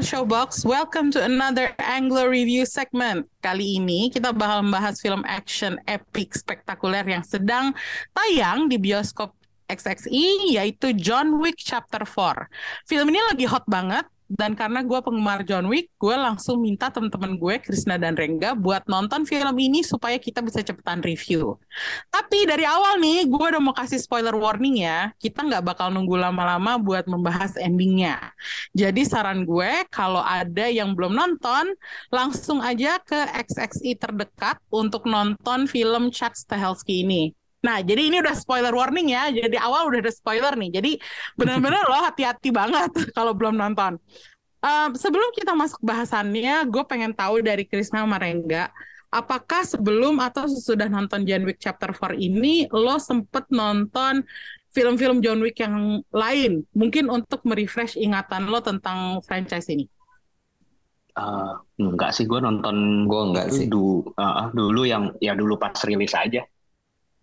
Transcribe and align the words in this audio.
Pendengar 0.00 0.24
Showbox, 0.24 0.64
welcome 0.64 1.12
to 1.12 1.20
another 1.20 1.76
Anglo 1.76 2.24
Review 2.24 2.64
segment. 2.64 3.28
Kali 3.44 3.76
ini 3.76 4.08
kita 4.08 4.32
bakal 4.32 4.64
membahas 4.64 4.96
film 4.96 5.20
action 5.28 5.76
epic 5.84 6.32
spektakuler 6.32 7.04
yang 7.04 7.20
sedang 7.20 7.76
tayang 8.16 8.64
di 8.64 8.80
bioskop 8.80 9.36
XXI 9.68 10.56
yaitu 10.56 10.96
John 10.96 11.36
Wick 11.36 11.60
Chapter 11.60 12.08
4. 12.08 12.88
Film 12.88 13.12
ini 13.12 13.20
lagi 13.28 13.44
hot 13.44 13.68
banget 13.68 14.08
dan 14.30 14.54
karena 14.54 14.86
gue 14.86 14.94
penggemar 15.02 15.42
John 15.42 15.66
Wick, 15.66 15.90
gue 15.98 16.14
langsung 16.14 16.62
minta 16.62 16.86
teman-teman 16.86 17.34
gue, 17.34 17.58
Krisna 17.58 17.98
dan 17.98 18.14
Rengga, 18.14 18.54
buat 18.54 18.86
nonton 18.86 19.26
film 19.26 19.58
ini 19.58 19.82
supaya 19.82 20.22
kita 20.22 20.38
bisa 20.38 20.62
cepetan 20.62 21.02
review. 21.02 21.58
Tapi 22.14 22.46
dari 22.46 22.62
awal 22.62 23.02
nih, 23.02 23.26
gue 23.26 23.46
udah 23.50 23.58
mau 23.58 23.74
kasih 23.74 23.98
spoiler 23.98 24.38
warning 24.38 24.86
ya, 24.86 25.10
kita 25.18 25.42
nggak 25.42 25.74
bakal 25.74 25.90
nunggu 25.90 26.14
lama-lama 26.14 26.78
buat 26.78 27.10
membahas 27.10 27.58
endingnya. 27.58 28.30
Jadi 28.70 29.02
saran 29.02 29.42
gue, 29.42 29.82
kalau 29.90 30.22
ada 30.22 30.70
yang 30.70 30.94
belum 30.94 31.10
nonton, 31.10 31.74
langsung 32.14 32.62
aja 32.62 33.02
ke 33.02 33.18
XXI 33.34 33.98
terdekat 33.98 34.62
untuk 34.70 35.10
nonton 35.10 35.66
film 35.66 36.14
Chad 36.14 36.38
Stahelski 36.38 37.02
ini. 37.02 37.34
Nah, 37.60 37.84
jadi 37.84 38.08
ini 38.08 38.16
udah 38.24 38.32
spoiler 38.32 38.72
warning 38.72 39.12
ya. 39.12 39.28
Jadi 39.28 39.56
awal 39.60 39.92
udah 39.92 40.00
ada 40.00 40.12
spoiler 40.12 40.52
nih. 40.56 40.70
Jadi 40.80 40.92
benar-benar 41.36 41.84
lo 41.84 42.00
hati-hati 42.00 42.48
banget 42.48 42.90
kalau 43.16 43.36
belum 43.36 43.56
nonton. 43.56 44.00
Um, 44.60 44.92
sebelum 44.92 45.32
kita 45.32 45.56
masuk 45.56 45.80
bahasannya, 45.80 46.68
gue 46.68 46.84
pengen 46.84 47.16
tahu 47.16 47.40
dari 47.40 47.64
Krisna 47.64 48.04
Marengga, 48.04 48.68
apakah 49.08 49.64
sebelum 49.64 50.20
atau 50.20 50.44
sesudah 50.44 50.84
nonton 50.84 51.24
John 51.24 51.48
Wick 51.48 51.56
Chapter 51.56 51.96
4 51.96 52.20
ini, 52.20 52.68
lo 52.68 53.00
sempet 53.00 53.48
nonton 53.48 54.20
film-film 54.70 55.24
John 55.24 55.40
Wick 55.40 55.58
yang 55.64 56.04
lain, 56.12 56.62
mungkin 56.76 57.08
untuk 57.08 57.42
merefresh 57.48 57.96
ingatan 57.96 58.52
lo 58.52 58.60
tentang 58.60 59.24
franchise 59.24 59.72
ini? 59.72 59.88
Uh, 61.16 61.58
enggak 61.80 62.14
sih, 62.14 62.28
gue 62.28 62.38
nonton 62.38 63.08
gue 63.08 63.22
enggak 63.32 63.48
sih. 63.50 63.66
Dulu, 63.66 64.14
uh, 64.14 64.52
dulu 64.54 64.86
yang 64.86 65.10
ya 65.18 65.34
dulu 65.34 65.58
pas 65.58 65.74
rilis 65.88 66.14
aja. 66.14 66.44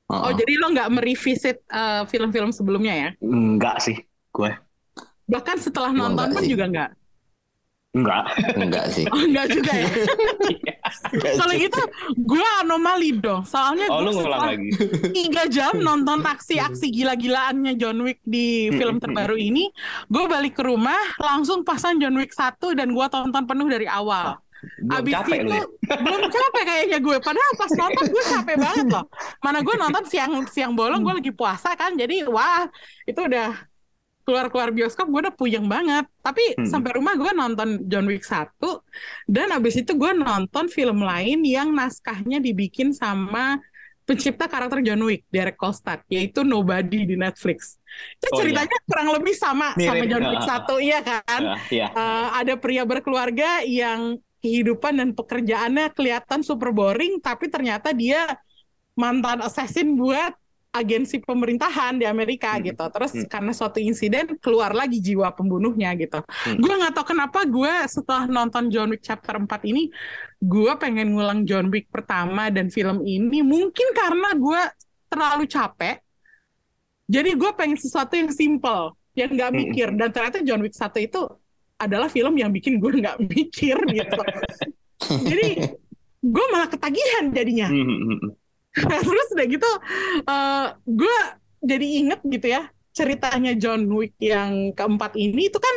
Oh, 0.08 0.32
jadi 0.32 0.54
lo 0.56 0.72
nggak 0.72 0.88
merevisit 0.88 1.68
uh, 1.68 2.08
film-film 2.08 2.56
sebelumnya 2.56 2.94
ya? 2.96 3.10
Enggak 3.20 3.84
sih, 3.84 4.00
gue. 4.32 4.52
Bahkan 5.28 5.60
setelah 5.60 5.92
gua 5.92 6.08
nonton 6.08 6.32
pun 6.32 6.44
sih. 6.48 6.52
juga 6.56 6.66
enggak? 6.72 6.92
Enggak. 7.92 8.24
enggak 8.56 8.86
sih. 8.96 9.06
Oh, 9.12 9.20
enggak 9.20 9.48
juga 9.52 9.72
ya? 9.76 9.90
Kalau 11.44 11.54
gitu, 11.60 11.82
gue 12.24 12.48
anomali 12.64 13.20
dong. 13.20 13.44
Soalnya 13.44 13.92
oh, 13.92 14.08
gue 14.08 14.14
setelah 14.16 14.56
lagi. 14.56 14.70
tiga 15.12 15.44
jam 15.52 15.76
nonton 15.76 16.24
taksi 16.24 16.56
aksi 16.56 16.88
gila-gilaannya 16.88 17.76
John 17.76 18.00
Wick 18.08 18.24
di 18.24 18.72
film 18.72 19.04
terbaru 19.04 19.36
ini, 19.36 19.68
gue 20.08 20.24
balik 20.24 20.56
ke 20.56 20.64
rumah, 20.64 21.20
langsung 21.20 21.68
pasang 21.68 22.00
John 22.00 22.16
Wick 22.16 22.32
1 22.32 22.56
dan 22.80 22.96
gue 22.96 23.06
tonton 23.12 23.44
penuh 23.44 23.68
dari 23.68 23.92
awal. 23.92 24.40
Belum 24.82 24.98
Abis 25.00 25.14
capek 25.14 25.38
itu 25.38 25.46
lu 25.46 25.54
ya? 25.54 25.64
belum 25.98 26.22
capek 26.28 26.64
kayaknya 26.66 26.98
gue. 27.00 27.18
Padahal 27.22 27.52
pas 27.56 27.72
nonton 27.72 28.06
gue 28.08 28.24
capek 28.26 28.56
banget 28.58 28.86
loh. 28.90 29.06
Mana 29.40 29.60
gue 29.62 29.76
nonton 29.76 30.04
siang 30.06 30.34
siang 30.48 30.74
bolong 30.74 31.02
gue 31.02 31.14
lagi 31.18 31.32
puasa 31.32 31.74
kan. 31.74 31.94
Jadi 31.94 32.26
wah 32.26 32.66
itu 33.04 33.20
udah 33.20 33.54
keluar-keluar 34.22 34.76
bioskop 34.76 35.08
gue 35.08 35.22
udah 35.24 35.36
puyeng 35.36 35.66
banget. 35.66 36.04
Tapi 36.20 36.58
Hmm. 36.58 36.68
sampai 36.68 36.92
rumah 36.98 37.16
gue 37.16 37.32
nonton 37.32 37.70
John 37.86 38.06
Wick 38.06 38.26
1 38.26 38.84
dan 39.26 39.54
abis 39.54 39.80
itu 39.80 39.94
gue 39.94 40.12
nonton 40.12 40.68
film 40.68 41.00
lain 41.00 41.46
yang 41.46 41.72
naskahnya 41.72 42.42
dibikin 42.42 42.92
sama 42.92 43.62
pencipta 44.04 44.48
karakter 44.48 44.80
John 44.82 45.04
Wick, 45.04 45.28
Derek 45.28 45.60
Kolstad, 45.60 46.00
yaitu 46.08 46.40
Nobody 46.40 47.04
di 47.04 47.20
Netflix. 47.20 47.76
Itu 48.16 48.32
Oh, 48.32 48.32
iya. 48.32 48.40
ceritanya 48.40 48.78
kurang 48.88 49.10
lebih 49.12 49.36
sama 49.36 49.76
sama 49.76 50.00
Mirip. 50.00 50.08
John 50.08 50.24
Wick 50.32 50.44
1, 50.48 50.74
iya 50.80 51.00
kan? 51.04 51.42
Uh, 51.44 51.60
iya. 51.68 51.88
Eh, 51.92 52.28
ada 52.40 52.54
pria 52.56 52.88
berkeluarga 52.88 53.68
yang 53.68 54.16
kehidupan 54.48 54.96
dan 54.96 55.10
pekerjaannya 55.12 55.92
kelihatan 55.92 56.40
super 56.40 56.72
boring, 56.72 57.20
tapi 57.20 57.52
ternyata 57.52 57.92
dia 57.92 58.40
mantan 58.96 59.44
assassin 59.44 60.00
buat 60.00 60.32
agensi 60.72 61.18
pemerintahan 61.20 61.98
di 61.98 62.06
Amerika 62.06 62.54
Hmm. 62.56 62.64
gitu. 62.64 62.86
Terus 62.94 63.12
Hmm. 63.12 63.28
karena 63.28 63.52
suatu 63.52 63.82
insiden 63.82 64.38
keluar 64.38 64.72
lagi 64.72 65.02
jiwa 65.02 65.34
pembunuhnya 65.34 65.92
gitu. 65.98 66.22
Hmm. 66.22 66.58
Gue 66.62 66.74
nggak 66.78 66.94
tahu 66.96 67.06
kenapa 67.12 67.44
gue 67.44 67.74
setelah 67.90 68.30
nonton 68.30 68.70
John 68.70 68.94
Wick 68.94 69.02
Chapter 69.02 69.42
4 69.42 69.66
ini, 69.66 69.90
gue 70.40 70.72
pengen 70.78 71.18
ngulang 71.18 71.44
John 71.44 71.68
Wick 71.68 71.90
pertama 71.90 72.48
dan 72.48 72.70
film 72.70 73.02
ini. 73.04 73.42
Mungkin 73.42 73.88
karena 73.92 74.38
gue 74.38 74.62
terlalu 75.10 75.46
capek, 75.50 75.98
jadi 77.08 77.32
gue 77.34 77.52
pengen 77.58 77.80
sesuatu 77.80 78.14
yang 78.14 78.30
simple, 78.30 78.94
yang 79.18 79.34
nggak 79.34 79.50
Hmm. 79.50 79.58
mikir. 79.58 79.88
Dan 79.98 80.10
ternyata 80.14 80.40
John 80.46 80.62
Wick 80.62 80.76
1 80.78 81.00
itu 81.02 81.26
adalah 81.78 82.10
film 82.10 82.36
yang 82.38 82.50
bikin 82.50 82.82
gue 82.82 82.90
nggak 83.02 83.18
mikir 83.34 83.78
gitu. 83.94 84.22
Jadi 85.08 85.50
gue 86.22 86.46
malah 86.52 86.70
ketagihan 86.70 87.30
jadinya. 87.32 87.68
Hmm, 87.70 87.86
hmm, 87.86 88.18
hmm. 88.18 88.32
Terus 89.08 89.28
udah 89.34 89.48
gitu, 89.50 89.72
eh, 90.22 90.66
gue 90.86 91.18
jadi 91.66 91.88
inget 92.06 92.22
gitu 92.22 92.48
ya 92.54 92.70
ceritanya 92.94 93.54
John 93.54 93.86
Wick 93.94 94.18
yang 94.18 94.74
keempat 94.74 95.14
ini 95.14 95.54
itu 95.54 95.62
kan 95.62 95.76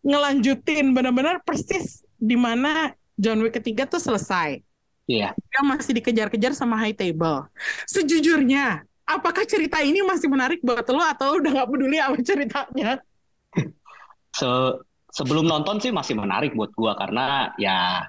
ngelanjutin 0.00 0.96
benar-benar 0.96 1.44
persis 1.44 2.00
di 2.16 2.32
mana 2.32 2.96
John 3.20 3.44
Wick 3.44 3.60
ketiga 3.60 3.84
tuh 3.84 4.00
selesai. 4.00 4.64
Iya. 5.04 5.36
Dia 5.36 5.62
masih 5.66 5.92
dikejar-kejar 6.00 6.56
sama 6.56 6.80
High 6.80 6.96
Table. 6.96 7.52
Sejujurnya, 7.84 8.88
apakah 9.04 9.44
cerita 9.44 9.84
ini 9.84 10.00
masih 10.00 10.32
menarik 10.32 10.64
buat 10.64 10.86
lo 10.88 11.02
atau 11.04 11.36
udah 11.36 11.50
nggak 11.60 11.68
peduli 11.68 11.98
sama 12.00 12.18
ceritanya? 12.24 12.90
Se- 14.38 14.80
sebelum 15.10 15.46
nonton 15.46 15.82
sih 15.82 15.90
masih 15.90 16.14
menarik 16.18 16.54
buat 16.54 16.70
gua 16.74 16.94
karena 16.98 17.54
ya 17.58 18.06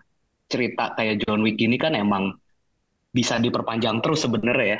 cerita 0.47 0.93
kayak 0.97 1.25
John 1.25 1.41
Wick 1.41 1.57
ini 1.61 1.77
kan 1.79 1.95
emang 1.97 2.35
bisa 3.11 3.39
diperpanjang 3.41 3.99
terus 3.99 4.23
sebenarnya 4.23 4.79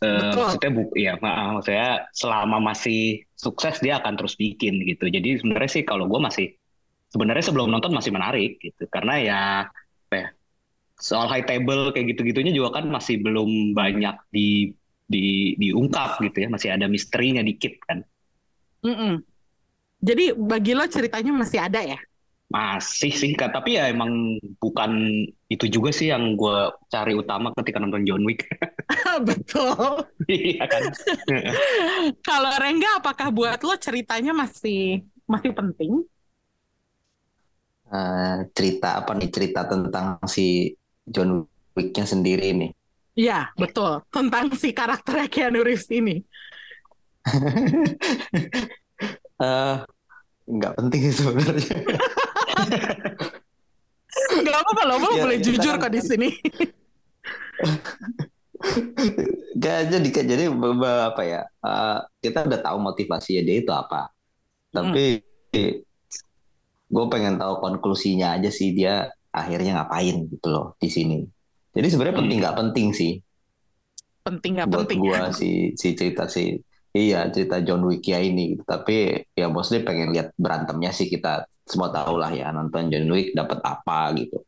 Eh, 0.00 0.16
Betul. 0.32 0.40
maksudnya 0.40 0.70
bu, 0.72 0.82
ya 0.96 1.12
ma- 1.20 1.60
maksudnya 1.60 2.08
selama 2.16 2.56
masih 2.72 3.20
sukses 3.36 3.78
dia 3.84 4.00
akan 4.00 4.16
terus 4.16 4.34
bikin 4.36 4.80
gitu. 4.88 5.08
Jadi 5.12 5.40
sebenarnya 5.40 5.70
sih 5.70 5.84
kalau 5.84 6.08
gue 6.08 6.20
masih 6.20 6.46
sebenarnya 7.10 7.44
sebelum 7.50 7.68
nonton 7.68 7.92
masih 7.92 8.14
menarik 8.14 8.56
gitu 8.62 8.86
karena 8.86 9.14
ya 9.20 9.40
apa 10.10 10.14
ya, 10.14 10.28
soal 11.00 11.26
high 11.26 11.44
table 11.44 11.90
kayak 11.90 12.14
gitu-gitunya 12.14 12.54
juga 12.54 12.80
kan 12.80 12.86
masih 12.86 13.18
belum 13.20 13.74
banyak 13.74 14.14
di 14.30 14.70
di 15.10 15.58
diungkap 15.58 16.22
gitu 16.22 16.46
ya 16.46 16.48
masih 16.48 16.70
ada 16.70 16.86
misterinya 16.86 17.42
dikit 17.42 17.74
kan 17.82 18.06
mm-mm. 18.86 19.26
Jadi 20.00 20.32
bagi 20.32 20.72
lo 20.72 20.84
ceritanya 20.88 21.32
masih 21.36 21.60
ada 21.60 21.80
ya? 21.84 21.98
masih 22.50 23.14
sih 23.14 23.30
Kak. 23.38 23.54
tapi 23.54 23.78
ya 23.78 23.86
emang 23.86 24.34
bukan 24.58 24.90
itu 25.46 25.70
juga 25.70 25.94
sih 25.94 26.10
yang 26.10 26.34
gue 26.34 26.74
cari 26.90 27.14
utama 27.14 27.54
ketika 27.54 27.78
nonton 27.78 28.02
John 28.02 28.26
Wick 28.26 28.42
Betul. 29.28 30.02
iya 30.26 30.66
kan 30.66 30.82
Kalau 32.26 32.52
Rengga, 32.58 32.98
apakah 32.98 33.30
buat 33.30 33.62
lo 33.62 33.74
ceritanya 33.78 34.34
masih 34.34 35.06
masih 35.30 35.54
penting? 35.54 36.02
Eh, 37.90 38.36
cerita 38.54 38.98
apa 39.02 39.14
nih 39.18 39.30
cerita 39.30 39.66
tentang 39.66 40.18
si 40.26 40.74
John 41.06 41.42
Wick-nya 41.74 42.06
sendiri 42.06 42.50
nih. 42.54 42.70
Iya, 43.18 43.50
betul. 43.58 44.02
Tentang 44.10 44.54
si 44.54 44.70
karakter 44.70 45.26
Keanu 45.26 45.62
Reeves 45.66 45.90
ini. 45.90 46.22
Eh 49.40 49.76
nggak 50.50 50.72
penting 50.78 51.00
sih 51.08 51.14
sebenarnya. 51.24 51.76
Gak 54.40 54.56
apa-apa 54.62 54.82
lo, 54.90 54.94
Ya, 54.98 55.22
boleh 55.22 55.38
kita 55.38 55.46
jujur 55.54 55.74
kan- 55.78 55.82
kok 55.86 55.92
di 55.94 56.00
sini. 56.02 56.28
Gak 59.56 59.78
jadi 59.92 60.08
kayak 60.10 60.26
jadi 60.28 60.44
apa 61.06 61.22
ya? 61.24 61.40
eh, 61.46 61.98
kita 62.20 62.44
udah 62.46 62.60
tahu 62.60 62.78
motivasinya 62.80 63.42
dia 63.44 63.56
itu 63.62 63.72
apa. 63.72 64.10
Tapi 64.70 65.22
gue 66.90 67.04
pengen 67.06 67.38
tahu 67.38 67.54
konklusinya 67.62 68.34
aja 68.34 68.50
sih 68.50 68.74
dia 68.74 69.06
akhirnya 69.30 69.78
ngapain 69.82 70.26
gitu 70.26 70.48
loh 70.50 70.66
di 70.76 70.90
sini. 70.90 71.18
Jadi 71.70 71.86
sebenarnya 71.86 72.14
Hmm. 72.18 72.22
penting 72.26 72.38
nggak 72.42 72.56
penting 72.58 72.88
sih 72.90 73.12
Penting 74.20 74.52
gak 74.58 74.68
buat 74.68 74.84
penting 74.90 75.00
gua 75.00 75.30
ya? 75.30 75.32
si 75.32 75.50
si 75.78 75.94
cerita 75.94 76.26
si 76.26 76.58
iya 76.92 77.28
cerita 77.30 77.58
John 77.60 77.86
Wick 77.86 78.02
ya 78.04 78.18
ini 78.18 78.54
gitu. 78.54 78.62
Tapi 78.64 79.26
ya 79.32 79.46
mostly 79.46 79.82
pengen 79.82 80.10
lihat 80.10 80.34
berantemnya 80.34 80.90
sih 80.90 81.06
kita 81.06 81.44
semua 81.62 81.88
tahu 81.88 82.18
lah 82.18 82.30
ya 82.30 82.50
nonton 82.50 82.90
John 82.90 83.06
Wick 83.08 83.32
dapat 83.32 83.58
apa 83.62 84.14
gitu. 84.18 84.42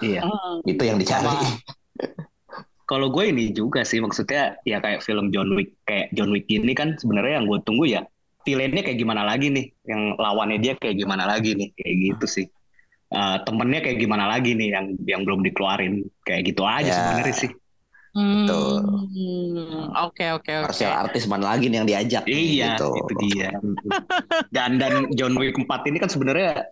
iya 0.00 0.22
Hmm. 0.22 0.62
Itu 0.70 0.82
yang 0.84 0.96
dicari. 0.96 1.26
Kalau 2.88 3.12
gue 3.12 3.24
ini 3.28 3.52
juga 3.52 3.84
sih 3.84 4.00
maksudnya 4.00 4.56
ya 4.64 4.80
kayak 4.80 5.04
film 5.04 5.28
John 5.28 5.52
Wick 5.52 5.76
kayak 5.84 6.08
John 6.16 6.32
Wick 6.32 6.48
ini 6.48 6.72
kan 6.72 6.96
sebenarnya 6.96 7.42
yang 7.42 7.46
gue 7.46 7.60
tunggu 7.60 7.84
ya 7.84 8.00
villainnya 8.48 8.80
kayak 8.80 8.96
gimana 8.96 9.28
lagi 9.28 9.52
nih 9.52 9.66
yang 9.84 10.16
lawannya 10.16 10.56
dia 10.56 10.72
kayak 10.72 10.96
gimana 10.96 11.28
lagi 11.28 11.52
nih 11.52 11.68
kayak 11.76 11.94
gitu 12.00 12.24
sih 12.24 12.46
uh, 13.12 13.44
temennya 13.44 13.84
kayak 13.84 14.00
gimana 14.00 14.24
lagi 14.24 14.56
nih 14.56 14.72
yang 14.72 14.86
yang 15.04 15.20
belum 15.28 15.44
dikeluarin 15.44 16.08
kayak 16.24 16.48
gitu 16.48 16.64
aja 16.64 16.88
Ya. 16.88 16.96
sebenarnya 16.96 17.36
sih 17.36 17.50
Oke 20.08 20.26
oke 20.34 20.52
oke. 20.62 20.66
Martial 20.70 20.94
artis 20.94 21.24
mana 21.30 21.54
lagi 21.54 21.70
nih 21.70 21.76
yang 21.82 21.88
diajak 21.88 22.24
iya 22.26 22.74
gitu. 22.74 22.90
itu 22.94 23.14
dia 23.28 23.50
dan 24.54 24.76
dan 24.76 25.10
John 25.14 25.34
Wick 25.38 25.54
4 25.54 25.88
ini 25.88 25.98
kan 26.02 26.10
sebenarnya 26.10 26.66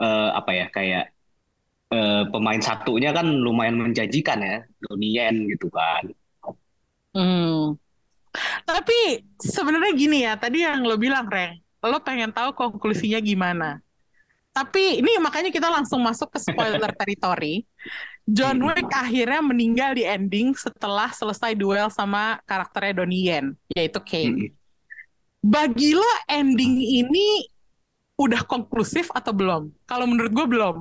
eh, 0.00 0.30
apa 0.32 0.50
ya 0.54 0.66
kayak 0.72 1.04
eh, 1.92 2.22
pemain 2.32 2.62
satunya 2.62 3.12
kan 3.12 3.26
lumayan 3.28 3.76
menjanjikan 3.78 4.38
ya 4.40 4.56
Donnie 4.80 5.14
Yen 5.16 5.48
gitu 5.50 5.68
kan 5.68 6.08
Hmm. 7.14 7.78
Tapi 8.66 9.22
sebenarnya 9.38 9.92
gini 9.94 10.26
ya, 10.26 10.34
tadi 10.34 10.66
yang 10.66 10.82
lo 10.82 10.98
bilang, 10.98 11.30
Reng, 11.30 11.62
lo 11.86 12.02
pengen 12.02 12.34
tahu 12.34 12.50
konklusinya 12.58 13.22
gimana. 13.22 13.78
Tapi 14.50 14.98
ini 15.02 15.18
makanya 15.22 15.54
kita 15.54 15.70
langsung 15.70 16.02
masuk 16.02 16.34
ke 16.34 16.38
spoiler 16.42 16.90
territory. 16.98 17.62
John 18.24 18.56
Wick 18.64 18.88
akhirnya 18.88 19.44
meninggal 19.44 19.90
di 19.92 20.04
ending 20.08 20.56
setelah 20.56 21.12
selesai 21.12 21.52
duel 21.52 21.92
sama 21.92 22.40
karakternya 22.48 23.04
Donnie 23.04 23.28
Yen, 23.28 23.52
yaitu 23.76 24.00
Kane. 24.00 24.56
Bagi 25.44 25.92
lo 25.92 26.08
ending 26.24 26.80
ini 26.80 27.44
udah 28.16 28.40
konklusif 28.48 29.12
atau 29.12 29.36
belum? 29.36 29.68
Kalau 29.84 30.08
menurut 30.08 30.32
gue 30.32 30.46
belum. 30.48 30.76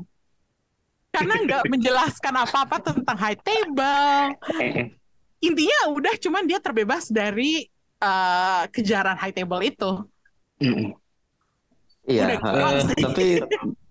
Karena 1.11 1.35
nggak 1.43 1.63
menjelaskan 1.73 2.33
apa-apa 2.47 2.77
tentang 2.79 3.17
high 3.19 3.37
table, 3.43 4.39
Eh, 4.63 4.95
intinya 5.43 5.91
udah 5.91 6.15
cuman 6.15 6.47
dia 6.47 6.63
terbebas 6.63 7.11
dari 7.11 7.67
eh, 7.99 8.63
kejaran 8.71 9.19
high 9.19 9.35
table 9.35 9.59
itu. 9.67 9.91
Iya, 12.07 12.39
sih. 12.87 13.03
tapi 13.03 13.27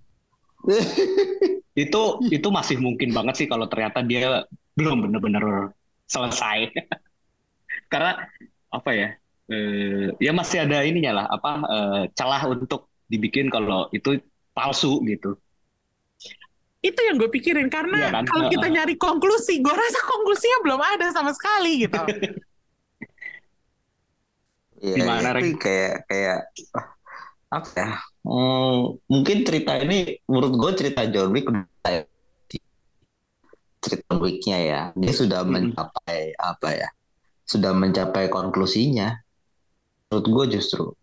itu 1.84 2.02
itu 2.28 2.48
masih 2.52 2.76
mungkin 2.78 3.16
banget 3.16 3.44
sih 3.44 3.46
kalau 3.48 3.66
ternyata 3.66 4.04
dia 4.04 4.44
belum 4.76 5.08
benar-benar 5.08 5.72
selesai 6.08 6.68
karena 7.92 8.28
apa 8.72 8.90
ya 8.92 9.08
eh, 9.52 10.12
ya 10.20 10.32
masih 10.32 10.64
ada 10.64 10.84
ininya 10.84 11.12
lah 11.22 11.26
apa 11.28 11.50
eh, 11.64 12.02
celah 12.16 12.42
untuk 12.48 12.88
dibikin 13.08 13.52
kalau 13.52 13.88
itu 13.92 14.20
palsu 14.52 15.00
gitu 15.08 15.36
Itu 16.82 16.98
yang 16.98 17.14
gue 17.14 17.30
pikirin 17.30 17.70
karena 17.70 17.94
Iya 17.94 18.10
kan? 18.10 18.24
kalau 18.26 18.50
kita 18.50 18.66
nyari 18.66 18.98
konklusi, 18.98 19.62
gue 19.62 19.70
rasa 19.70 20.02
konklusinya 20.02 20.58
belum 20.66 20.80
ada 20.82 21.14
sama 21.14 21.30
sekali 21.30 21.86
gitu. 21.86 21.94
ya, 24.82 24.94
Gimana, 24.98 25.30
ya, 25.30 25.34
Reng? 25.38 25.46
itu 25.46 25.62
kayak 25.62 26.10
kayak 26.10 26.38
apa 27.54 27.70
ya? 27.78 28.02
Hmm, 28.22 29.02
mungkin 29.10 29.42
cerita 29.42 29.82
ini 29.82 30.22
menurut 30.30 30.54
gue 30.54 30.70
cerita 30.78 31.02
John 31.10 31.34
Wick 31.34 31.50
udah 31.50 31.66
ya, 31.90 32.06
cerita 33.82 34.14
Wicknya 34.14 34.58
ya. 34.62 34.82
Dia 34.94 35.12
sudah 35.12 35.42
Mm-mm. 35.42 35.74
mencapai 35.74 36.38
apa 36.38 36.68
ya? 36.70 36.88
Sudah 37.42 37.74
mencapai 37.74 38.30
konklusinya. 38.30 39.18
Menurut 40.08 40.26
gue 40.30 40.44
justru. 40.56 40.94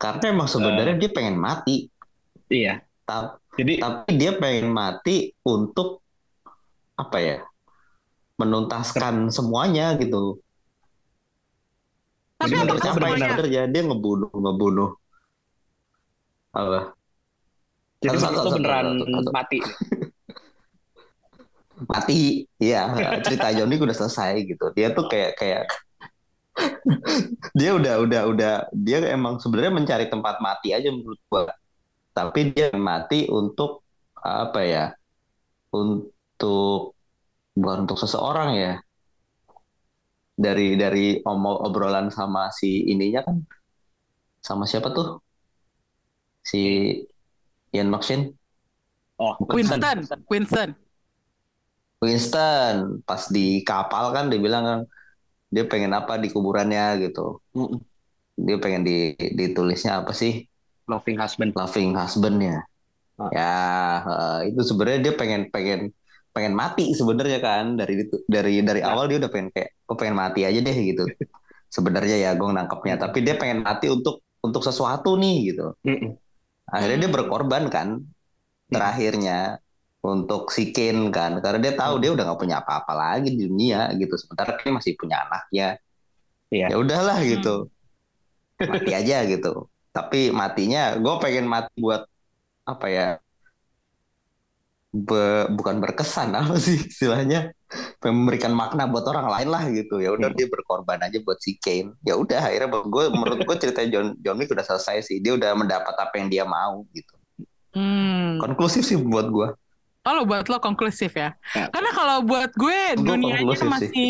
Karena 0.00 0.32
emang 0.32 0.48
sebenarnya 0.48 0.96
dia 0.96 1.10
pengen 1.12 1.36
mati. 1.36 1.92
Iya. 2.48 2.80
Tapi 3.04 3.36
jadi 3.60 3.72
tapi 3.84 4.10
dia 4.16 4.32
pengen 4.40 4.72
mati 4.72 5.36
untuk 5.44 6.00
apa 6.96 7.20
ya? 7.20 7.38
Menuntaskan 8.40 9.28
semuanya 9.28 9.92
gitu. 10.00 10.40
Tapi 12.40 12.56
Jadi 12.56 12.64
apakah 12.64 12.80
tercapai 12.80 12.96
semuanya. 12.96 13.20
sebenarnya 13.28 13.62
dia 13.68 13.82
ngebunuh 13.84 14.32
ngebunuh 14.32 14.90
apa? 16.50 16.94
Jadi 18.00 18.16
Satu, 18.16 18.24
satu, 18.24 18.38
satu, 18.40 18.50
beneran 18.56 18.86
satu, 18.96 19.12
satu. 19.12 19.30
mati. 19.30 19.58
Mati 21.80 22.44
ya 22.60 22.92
cerita 23.24 23.56
John 23.56 23.72
Wick 23.72 23.80
udah 23.80 23.96
selesai 23.96 24.44
gitu. 24.44 24.68
Dia 24.76 24.92
tuh 24.92 25.08
kayak 25.08 25.32
kayak 25.40 25.64
dia 27.58 27.72
udah 27.72 28.04
udah 28.04 28.22
udah 28.28 28.52
dia 28.76 29.00
emang 29.08 29.40
sebenarnya 29.40 29.72
mencari 29.72 30.06
tempat 30.12 30.44
mati 30.44 30.76
aja 30.76 30.92
menurut 30.92 31.16
gua. 31.32 31.48
Tapi 32.12 32.52
dia 32.52 32.68
mati 32.76 33.24
untuk 33.32 33.80
apa 34.20 34.60
ya 34.60 34.92
untuk 35.72 36.92
bukan 37.56 37.88
untuk 37.88 37.96
seseorang 37.96 38.50
ya. 38.60 38.72
Dari 40.40 40.76
dari 40.76 41.20
omong 41.24 41.64
obrolan 41.64 42.12
sama 42.12 42.52
si 42.52 42.92
ininya 42.92 43.24
kan. 43.24 43.40
Sama 44.40 44.68
siapa 44.68 44.92
tuh 44.92 45.20
si 46.50 46.62
Ian 47.70 47.94
McShane 47.94 48.34
oh 49.20 49.36
Winston, 49.52 50.02
Winston. 50.26 50.70
Winston. 52.00 53.04
Pas 53.04 53.28
di 53.28 53.60
kapal 53.62 54.10
kan 54.16 54.32
dia 54.32 54.40
bilang 54.40 54.64
kan 54.64 54.80
dia 55.52 55.68
pengen 55.68 55.92
apa 55.92 56.16
di 56.16 56.32
kuburannya? 56.32 57.04
gitu. 57.04 57.38
Dia 58.40 58.56
pengen 58.56 58.82
di 58.82 59.12
ditulisnya 59.36 60.00
apa 60.00 60.16
sih? 60.16 60.48
Loving 60.88 61.20
husband. 61.20 61.52
Loving 61.54 61.92
husbandnya. 61.94 62.64
Ah. 63.20 63.28
ya 63.36 63.52
eh, 64.08 64.38
itu 64.48 64.64
sebenarnya 64.64 65.00
dia 65.04 65.12
pengen 65.12 65.52
pengen 65.52 65.92
pengen 66.32 66.56
mati 66.56 66.96
sebenarnya 66.96 67.38
kan. 67.44 67.76
Dari 67.76 68.08
itu 68.08 68.16
dari 68.24 68.64
dari 68.64 68.80
awal 68.80 69.12
dia 69.12 69.20
udah 69.20 69.30
pengen 69.30 69.52
kayak 69.52 69.76
gue 69.76 69.96
pengen 70.00 70.16
mati 70.16 70.40
aja 70.48 70.58
deh 70.58 70.78
gitu. 70.96 71.04
Sebenarnya 71.70 72.18
ya 72.18 72.30
gue 72.34 72.48
nangkepnya. 72.50 72.98
Tapi 72.98 73.22
dia 73.22 73.38
pengen 73.38 73.62
mati 73.62 73.86
untuk 73.92 74.24
untuk 74.42 74.64
sesuatu 74.64 75.14
nih 75.20 75.54
gitu. 75.54 75.70
Akhirnya 76.74 76.98
dia 77.06 77.10
berkorban 77.12 77.64
kan 77.74 77.88
terakhirnya 78.70 79.58
untuk 80.00 80.48
si 80.54 80.70
Ken 80.74 81.10
kan. 81.12 81.42
Karena 81.44 81.58
dia 81.60 81.74
tahu 81.76 81.94
dia 82.02 82.10
udah 82.14 82.24
nggak 82.30 82.40
punya 82.40 82.56
apa-apa 82.62 82.92
lagi 82.94 83.28
di 83.36 83.46
dunia 83.46 83.90
gitu. 84.00 84.14
Sementara 84.16 84.56
dia 84.60 84.70
masih 84.72 84.94
punya 84.96 85.16
anaknya 85.28 85.68
Iya. 86.50 86.66
ya 86.74 86.76
udahlah 86.82 87.18
gitu. 87.22 87.70
Mati 88.60 88.90
aja 88.92 89.22
gitu. 89.26 89.70
Tapi 89.94 90.30
matinya 90.30 90.98
gue 90.98 91.14
pengen 91.22 91.46
mati 91.46 91.72
buat 91.78 92.02
apa 92.66 92.86
ya 92.90 93.06
be- 94.90 95.48
bukan 95.50 95.78
berkesan 95.78 96.34
apa 96.38 96.58
sih 96.58 96.78
istilahnya 96.82 97.54
memberikan 98.02 98.50
makna 98.50 98.84
buat 98.84 99.06
orang 99.06 99.30
lain 99.30 99.48
lah 99.48 99.62
gitu 99.70 100.02
ya 100.02 100.10
udah 100.10 100.28
Hmm. 100.28 100.36
dia 100.36 100.46
berkorban 100.46 100.98
aja 100.98 101.22
buat 101.22 101.38
si 101.38 101.54
Kane 101.56 101.94
ya 102.02 102.14
udah 102.14 102.42
akhirnya 102.42 102.68
gue 102.74 103.04
menurut 103.08 103.38
gue 103.40 103.56
cerita 103.56 103.86
John 103.86 104.18
John 104.18 104.36
Wick 104.36 104.50
udah 104.50 104.66
selesai 104.66 105.06
sih 105.06 105.22
dia 105.22 105.32
udah 105.32 105.54
mendapat 105.54 105.94
apa 105.94 106.14
yang 106.16 106.28
dia 106.28 106.42
mau 106.42 106.82
gitu 106.90 107.14
Hmm. 107.70 108.42
konklusif 108.42 108.82
sih 108.82 108.98
buat 108.98 109.30
gue 109.30 109.48
Kalau 110.00 110.24
buat 110.24 110.48
lo 110.48 110.58
konklusif 110.58 111.12
ya. 111.12 111.36
Ya. 111.52 111.68
Karena 111.68 111.92
kalau 111.92 112.24
buat 112.24 112.50
gue 112.50 112.80
dunianya 112.98 113.44
konklusif 113.44 113.60
sih. 113.60 113.68
masih 113.68 114.08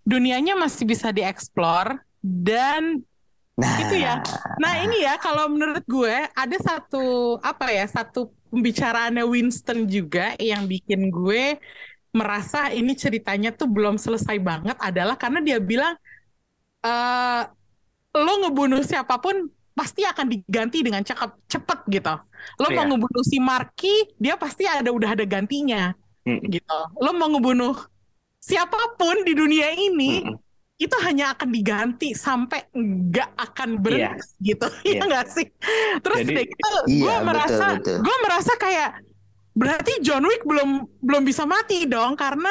dunianya 0.00 0.54
masih 0.54 0.84
bisa 0.86 1.10
dieksplor 1.10 1.98
dan 2.22 3.02
nah 3.54 3.74
Itu 3.78 3.94
ya. 3.94 4.18
Nah 4.62 4.72
ini 4.82 5.06
ya 5.06 5.14
kalau 5.22 5.46
menurut 5.50 5.82
gue 5.86 6.14
ada 6.34 6.56
satu 6.58 6.98
apa 7.38 7.70
ya 7.70 7.84
satu 7.86 8.30
pembicaraannya 8.50 9.22
Winston 9.26 9.86
juga 9.86 10.34
yang 10.38 10.66
bikin 10.66 11.10
gue 11.10 11.58
merasa 12.14 12.70
ini 12.74 12.92
ceritanya 12.98 13.50
tuh 13.54 13.68
belum 13.70 13.96
selesai 13.98 14.38
banget 14.42 14.76
adalah 14.82 15.14
karena 15.22 15.40
dia 15.46 15.58
bilang 15.62 15.94
eh 16.86 17.42
lo 18.24 18.32
ngebunuh 18.42 18.82
siapa 18.86 19.14
pun 19.24 19.36
pasti 19.78 20.02
akan 20.06 20.26
diganti 20.32 20.78
dengan 20.86 21.02
cakep 21.02 21.30
cepet 21.52 21.78
gitu. 21.94 22.14
Lo 22.62 22.68
mau 22.76 22.84
Iya. 22.84 22.88
ngebunuh 22.88 23.24
si 23.26 23.38
Marky 23.42 23.94
dia 24.22 24.34
pasti 24.38 24.64
ada 24.68 24.90
udah 24.94 25.10
ada 25.18 25.24
gantinya 25.26 25.94
Mm-mm. 26.26 26.52
gitu. 26.54 26.74
Lo 27.02 27.10
mau 27.18 27.28
ngebunuh 27.32 27.74
siapa 28.42 28.78
pun 28.98 29.16
di 29.28 29.32
dunia 29.34 29.68
ini 29.74 30.24
Mm-mm. 30.24 30.43
Itu 30.74 30.96
hanya 31.06 31.30
akan 31.38 31.54
diganti 31.54 32.18
sampai 32.18 32.66
nggak 32.74 33.30
akan 33.38 33.78
berhenti 33.78 34.26
gitu. 34.42 34.66
Iya. 34.88 34.98
ya 34.98 35.02
nggak 35.06 35.26
sih? 35.30 35.46
Terus 36.02 36.18
Jadi- 36.22 36.34
udah 36.34 36.44
gitu 36.50 36.68
Iya, 36.90 37.02
gue 37.06 37.16
merasa 37.22 37.66
gue 37.78 38.16
merasa 38.26 38.52
kayak 38.58 38.90
berarti 39.54 39.92
John 40.02 40.26
Wick 40.26 40.42
belum 40.42 40.70
belum 40.98 41.22
bisa 41.22 41.46
mati 41.46 41.86
dong 41.86 42.18
karena 42.18 42.50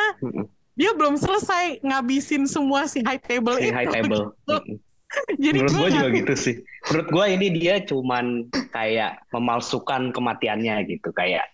dia 0.74 0.96
belum 0.96 1.20
selesai 1.20 1.84
ngabisin 1.84 2.48
semua 2.48 2.88
si 2.88 3.04
high 3.04 3.20
table 3.20 3.60
si 3.60 3.70
itu 3.70 3.76
high 3.76 3.92
table. 3.92 4.32
gitu. 4.32 4.58
Jadi 5.44 5.58
menurut 5.62 5.74
gue 5.78 5.90
juga 5.94 6.10
gitu 6.10 6.34
sih. 6.34 6.56
Menurut 6.90 7.08
gue 7.12 7.26
ini 7.38 7.48
dia 7.54 7.76
cuman 7.86 8.26
kayak 8.74 9.22
memalsukan 9.30 10.10
kematiannya 10.10 10.90
gitu. 10.90 11.14
Kayak 11.14 11.54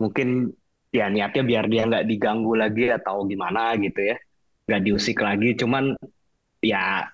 mungkin 0.00 0.50
ya 0.90 1.06
niatnya 1.12 1.44
biar 1.44 1.64
dia 1.70 1.86
nggak 1.86 2.08
diganggu 2.08 2.56
lagi 2.56 2.88
atau 2.88 3.28
gimana 3.28 3.76
gitu 3.76 4.00
ya 4.00 4.16
nggak 4.66 4.82
diusik 4.82 5.22
lagi 5.22 5.54
cuman 5.54 5.94
ya 6.62 7.06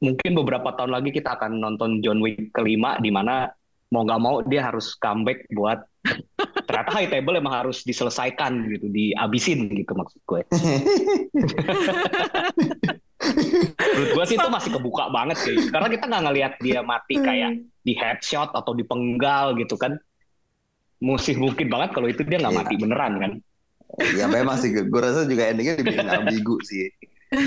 mungkin 0.00 0.32
beberapa 0.32 0.72
tahun 0.72 0.96
lagi 0.96 1.12
kita 1.12 1.36
akan 1.36 1.60
nonton 1.60 2.00
John 2.00 2.24
Wick 2.24 2.56
kelima 2.56 2.96
di 2.98 3.12
mana 3.12 3.52
mau 3.92 4.06
nggak 4.06 4.22
mau 4.22 4.40
dia 4.46 4.64
harus 4.64 4.96
comeback 4.96 5.44
buat 5.52 5.84
ternyata 6.64 6.90
high 6.94 7.10
table 7.10 7.36
emang 7.36 7.52
harus 7.66 7.82
diselesaikan 7.84 8.64
gitu, 8.70 8.86
dihabisin 8.88 9.68
gitu 9.74 9.92
maksud 9.92 10.20
gue. 10.24 10.40
Menurut 13.76 14.10
gue 14.14 14.24
sih 14.30 14.36
itu 14.38 14.48
masih 14.48 14.70
kebuka 14.78 15.10
banget 15.12 15.36
sih, 15.42 15.68
karena 15.68 15.90
kita 15.90 16.04
nggak 16.06 16.24
ngelihat 16.30 16.52
dia 16.62 16.80
mati 16.86 17.18
kayak 17.20 17.60
di 17.82 17.92
headshot 17.98 18.54
atau 18.54 18.72
di 18.72 18.86
penggal 18.86 19.58
gitu 19.58 19.74
kan. 19.76 19.98
Musih 21.02 21.36
mungkin 21.36 21.68
banget 21.68 21.90
kalau 21.92 22.08
itu 22.08 22.22
dia 22.24 22.38
nggak 22.38 22.56
mati 22.56 22.74
beneran 22.78 23.12
kan. 23.18 23.32
Ya 24.14 24.26
memang 24.26 24.56
sih. 24.56 24.70
Gue 24.72 25.00
rasa 25.00 25.26
juga 25.26 25.50
endingnya 25.50 25.80
dibikin 25.80 26.06
ambigu 26.06 26.56
sih. 26.62 26.90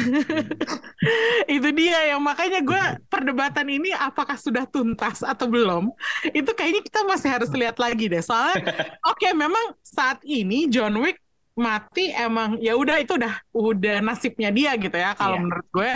Itu 1.51 1.69
dia 1.75 2.15
yang 2.15 2.23
makanya 2.23 2.63
gue 2.63 2.81
perdebatan 3.11 3.67
ini 3.67 3.91
apakah 3.91 4.39
sudah 4.39 4.63
tuntas 4.63 5.19
atau 5.21 5.43
belum 5.45 5.91
itu 6.31 6.51
kayaknya 6.55 6.81
kita 6.81 7.03
masih 7.03 7.29
harus 7.29 7.51
lihat 7.51 7.75
lagi 7.75 8.07
deh. 8.07 8.23
Soalnya 8.23 8.63
oke 9.03 9.27
memang 9.35 9.75
saat 9.83 10.23
ini 10.23 10.71
John 10.71 10.95
Wick 11.03 11.19
mati 11.53 12.09
emang 12.09 12.57
ya 12.57 12.73
udah 12.73 12.97
itu 12.97 13.13
udah 13.13 13.37
udah 13.53 14.01
nasibnya 14.01 14.49
dia 14.49 14.73
gitu 14.79 14.95
ya. 14.95 15.13
Kalau 15.13 15.35
Iya. 15.37 15.43
menurut 15.43 15.67
gue 15.69 15.91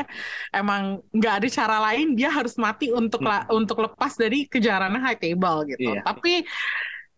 emang 0.54 0.82
nggak 1.16 1.34
ada 1.42 1.48
cara 1.50 1.78
lain 1.90 2.14
dia 2.14 2.30
harus 2.30 2.60
mati 2.60 2.92
untuk 2.92 3.24
la- 3.24 3.48
untuk 3.50 3.82
lepas 3.82 4.14
dari 4.14 4.46
kejaran 4.46 5.00
high 5.00 5.18
table 5.18 5.64
gitu. 5.66 5.96
Iya. 5.96 6.04
tapi 6.04 6.44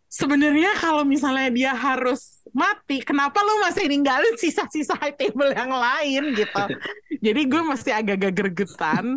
sebenarnya 0.09 0.73
kalau 0.81 1.05
misalnya 1.05 1.53
dia 1.53 1.71
harus 1.71 2.41
mati 2.49 3.05
kenapa 3.05 3.39
lo 3.45 3.61
masih 3.61 3.85
ninggalin 3.85 4.33
sisa-sisa 4.35 4.97
high 4.97 5.13
table 5.13 5.53
yang 5.53 5.69
lain 5.69 6.33
gitu 6.33 6.63
jadi 7.25 7.41
gue 7.45 7.61
masih 7.61 7.91
agak-agak 7.93 8.33
gregetan 8.33 9.13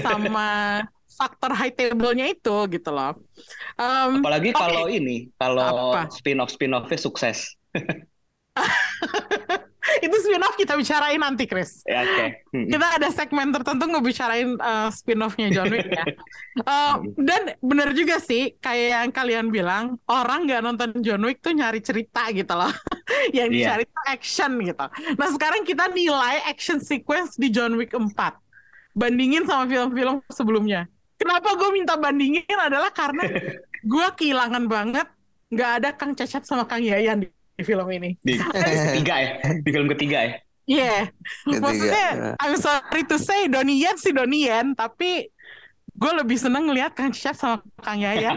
sama 0.00 0.80
faktor 1.16 1.50
high 1.56 1.72
table-nya 1.72 2.28
itu 2.28 2.56
gitu 2.68 2.90
loh. 2.92 3.16
Em, 3.80 4.20
Apalagi 4.20 4.52
kalau 4.52 4.84
ini, 4.92 5.32
kalau 5.40 5.96
spin-off 6.12 6.52
spin-offnya 6.52 6.98
sukses. 7.00 7.56
itu 10.06 10.16
spin-off 10.18 10.56
kita 10.58 10.74
bicarain 10.74 11.20
nanti, 11.20 11.46
Chris. 11.46 11.86
Ya, 11.86 12.02
oke. 12.02 12.26
Hmm. 12.52 12.66
Kita 12.68 12.86
ada 12.98 13.08
segmen 13.14 13.48
tertentu 13.54 13.84
ngebicarain 13.86 14.58
uh, 14.58 14.88
spin-off-nya 14.90 15.48
John 15.54 15.70
Wick 15.70 15.86
ya. 15.88 16.04
Uh, 16.64 16.94
dan 17.28 17.54
bener 17.62 17.94
juga 17.94 18.18
sih, 18.18 18.58
kayak 18.58 18.88
yang 19.06 19.10
kalian 19.14 19.46
bilang, 19.54 19.96
orang 20.10 20.50
nggak 20.50 20.60
nonton 20.64 20.90
John 21.06 21.22
Wick 21.22 21.38
tuh 21.40 21.54
nyari 21.54 21.80
cerita 21.80 22.26
gitu 22.34 22.52
loh. 22.56 22.72
yang 23.36 23.48
Iya. 23.50 23.78
dicari 23.78 23.84
tuh 23.86 24.04
action 24.10 24.52
gitu. 24.60 24.86
Nah 25.16 25.28
sekarang 25.30 25.62
kita 25.62 25.86
nilai 25.90 26.42
action 26.50 26.82
sequence 26.82 27.38
di 27.38 27.48
John 27.54 27.78
Wick 27.78 27.94
4. 27.94 28.10
Bandingin 28.96 29.44
sama 29.44 29.68
film-film 29.68 30.24
sebelumnya. 30.32 30.88
Kenapa 31.16 31.56
gue 31.56 31.70
minta 31.72 31.96
bandingin 31.96 32.44
adalah 32.60 32.92
karena 32.92 33.24
gue 33.80 34.06
kehilangan 34.20 34.64
banget 34.68 35.08
nggak 35.48 35.70
ada 35.80 35.88
Kang 35.96 36.12
Cecep 36.12 36.42
sama 36.44 36.66
Kang 36.66 36.82
Yayan 36.82 37.24
di, 37.24 37.28
di 37.56 37.62
film 37.64 37.88
ini. 37.88 38.10
Di 38.20 38.36
ketiga 38.36 39.14
ya, 39.16 39.30
di 39.64 39.70
film 39.72 39.88
ketiga 39.88 40.18
ya. 40.20 40.32
Iya, 40.66 40.96
Ketiga. 41.46 41.62
maksudnya 41.62 42.08
I'm 42.42 42.58
sorry 42.58 43.02
to 43.06 43.16
say 43.22 43.46
Donnie 43.46 43.78
Yen 43.78 43.96
sih 43.96 44.10
Donnie 44.10 44.50
Yen, 44.50 44.74
tapi 44.74 45.30
gue 45.94 46.12
lebih 46.18 46.36
seneng 46.36 46.66
ngeliat 46.68 46.92
Kang 46.92 47.14
Cecep 47.14 47.38
sama 47.38 47.62
Kang 47.80 48.02
Yayan. 48.02 48.34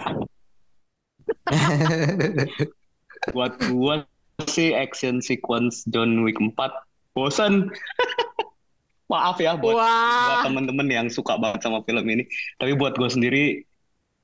Buat 3.36 3.60
gua 3.74 4.06
sih 4.48 4.72
action 4.72 5.20
sequence 5.20 5.84
John 5.92 6.24
Wick 6.24 6.40
4 6.40 6.56
bosan. 7.18 7.68
Maaf 9.10 9.42
ya 9.42 9.58
buat, 9.58 9.74
buat 9.74 9.82
Wah, 9.82 10.46
temen-temen 10.46 10.86
yang 10.86 11.08
suka 11.10 11.34
banget 11.34 11.66
sama 11.66 11.82
film 11.82 12.06
ini. 12.06 12.30
Tapi 12.62 12.78
buat 12.78 12.94
gue 12.94 13.10
sendiri 13.10 13.66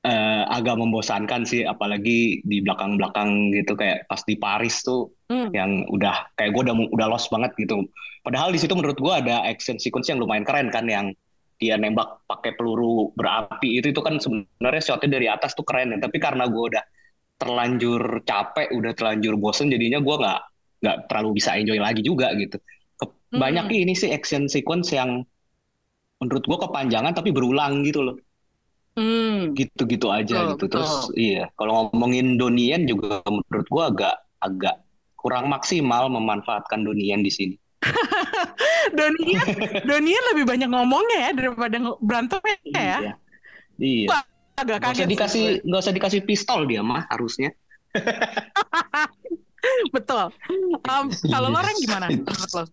eh, 0.06 0.42
agak 0.46 0.78
membosankan 0.78 1.42
sih, 1.42 1.66
apalagi 1.66 2.40
di 2.46 2.62
belakang-belakang 2.62 3.50
gitu 3.50 3.74
kayak 3.74 4.06
pas 4.06 4.22
di 4.22 4.34
Paris 4.38 4.86
tuh 4.86 5.10
Hmm. 5.26 5.50
yang 5.50 5.82
udah 5.90 6.30
kayak 6.38 6.54
gue 6.54 6.62
udah 6.70 6.76
udah 6.94 7.06
lost 7.10 7.34
banget 7.34 7.50
gitu. 7.58 7.82
Padahal 8.22 8.54
di 8.54 8.62
situ 8.62 8.78
menurut 8.78 8.94
gue 8.94 9.10
ada 9.10 9.42
action 9.42 9.74
sequence 9.74 10.06
yang 10.06 10.22
lumayan 10.22 10.46
keren 10.46 10.70
kan 10.70 10.86
yang 10.86 11.10
dia 11.58 11.74
nembak 11.74 12.22
pakai 12.30 12.54
peluru 12.54 13.10
berapi 13.18 13.82
itu 13.82 13.90
itu 13.90 14.00
kan 14.06 14.22
sebenarnya 14.22 14.82
shotnya 14.86 15.18
dari 15.18 15.26
atas 15.26 15.58
tuh 15.58 15.66
keren 15.66 15.90
ya. 15.94 15.98
Tapi 15.98 16.22
karena 16.22 16.46
gue 16.46 16.64
udah 16.70 16.84
terlanjur 17.42 18.22
capek, 18.22 18.70
udah 18.70 18.92
terlanjur 18.94 19.34
bosen, 19.34 19.66
jadinya 19.66 19.98
gue 19.98 20.14
nggak 20.14 20.40
nggak 20.86 20.96
terlalu 21.10 21.30
bisa 21.42 21.50
enjoy 21.58 21.78
lagi 21.82 22.02
juga 22.06 22.30
gitu. 22.38 22.56
Hmm. 23.02 23.42
Banyak 23.42 23.66
ini 23.74 23.98
sih 23.98 24.14
action 24.14 24.46
sequence 24.46 24.94
yang 24.94 25.26
menurut 26.22 26.44
gue 26.46 26.58
kepanjangan 26.70 27.12
tapi 27.12 27.34
berulang 27.34 27.82
gitu 27.84 28.00
loh 28.06 28.16
Hmm. 28.96 29.52
gitu-gitu 29.52 30.08
aja 30.08 30.48
Betul, 30.48 30.52
gitu 30.56 30.64
terus 30.72 30.88
betul. 30.88 31.12
iya 31.20 31.44
kalau 31.60 31.92
ngomongin 31.92 32.40
Donien 32.40 32.88
juga 32.88 33.20
menurut 33.28 33.68
gua 33.68 33.92
agak 33.92 34.16
agak 34.40 34.76
kurang 35.20 35.52
maksimal 35.52 36.08
memanfaatkan 36.08 36.80
Donien 36.80 37.20
di 37.20 37.28
sini 37.28 37.60
Donnie 38.96 39.36
Yen 40.16 40.24
lebih 40.32 40.48
banyak 40.48 40.72
ngomongnya 40.72 41.28
ya 41.28 41.30
daripada 41.36 41.76
berantemnya 42.00 42.56
ya. 42.72 42.80
iya 42.80 42.96
iya 43.76 44.08
Wah, 44.08 44.24
Agak 44.56 44.80
usah 44.80 45.04
kaget 45.04 45.08
dikasih 45.12 45.44
sih 45.60 45.68
nggak 45.68 45.80
usah 45.84 45.92
dikasih 45.92 46.20
pistol 46.24 46.64
dia 46.64 46.80
mah 46.80 47.04
harusnya. 47.12 47.52
Betul. 49.94 50.32
Em, 50.80 51.06
kalau 51.28 51.52
lo 51.52 51.60
Ren 51.60 51.76
gimana 51.76 52.08
menurut 52.08 52.52
lo? 52.56 52.64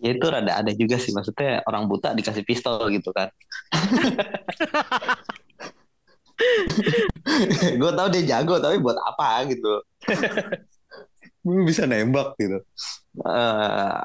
ya 0.00 0.16
itu 0.16 0.26
rada 0.32 0.56
ada 0.56 0.72
juga 0.72 0.96
sih 0.96 1.12
maksudnya 1.12 1.60
orang 1.68 1.84
buta 1.84 2.16
dikasih 2.16 2.40
pistol 2.40 2.88
gitu 2.88 3.12
kan 3.12 3.28
gue 7.80 7.90
tahu 7.94 8.08
dia 8.12 8.22
jago 8.36 8.60
tapi 8.60 8.76
buat 8.80 8.96
apa 8.96 9.48
gitu. 9.48 9.82
Bisa 11.40 11.88
nembak 11.88 12.36
gitu. 12.36 12.58
Eh 13.24 13.98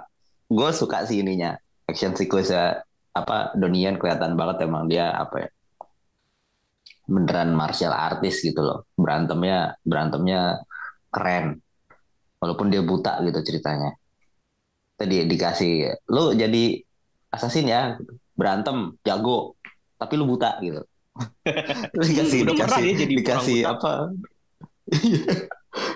gue 0.48 0.70
suka 0.72 1.03
sih 1.03 1.20
ininya. 1.20 1.58
Action 1.86 2.15
sequence 2.17 2.53
apa 3.15 3.53
Donian 3.55 4.00
kelihatan 4.00 4.36
banget 4.36 4.65
emang 4.67 4.89
dia 4.89 5.12
apa 5.13 5.48
ya 5.48 5.50
beneran 7.05 7.53
martial 7.53 7.94
artist 7.94 8.41
gitu 8.41 8.63
loh. 8.63 8.89
Berantemnya 8.98 9.77
berantemnya 9.84 10.63
keren. 11.12 11.62
Walaupun 12.41 12.70
dia 12.74 12.82
buta 12.82 13.22
gitu 13.25 13.41
ceritanya. 13.44 13.94
Tadi 14.96 15.27
dikasih 15.27 15.91
lu 16.08 16.32
jadi 16.34 16.79
assassin 17.32 17.67
ya 17.67 18.00
berantem 18.34 18.96
jago. 19.03 19.60
Tapi 19.96 20.13
lu 20.20 20.27
buta 20.27 20.60
gitu 20.60 20.84
dikasih 21.96 22.40
Udah 22.44 22.54
dikasih 22.54 22.84
ya 22.84 22.94
jadi 23.00 23.14
dikasih 23.16 23.58
apa? 23.64 23.92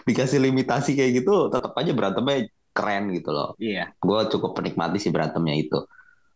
dikasih 0.08 0.40
limitasi 0.42 0.98
kayak 0.98 1.24
gitu 1.24 1.48
tetap 1.48 1.72
aja 1.76 1.92
berantemnya 1.94 2.48
keren 2.72 3.12
gitu 3.12 3.30
loh. 3.32 3.56
Iya. 3.60 3.92
Gue 4.00 4.20
cukup 4.28 4.56
penikmati 4.56 4.98
sih 4.98 5.12
berantemnya 5.12 5.56
itu. 5.56 5.80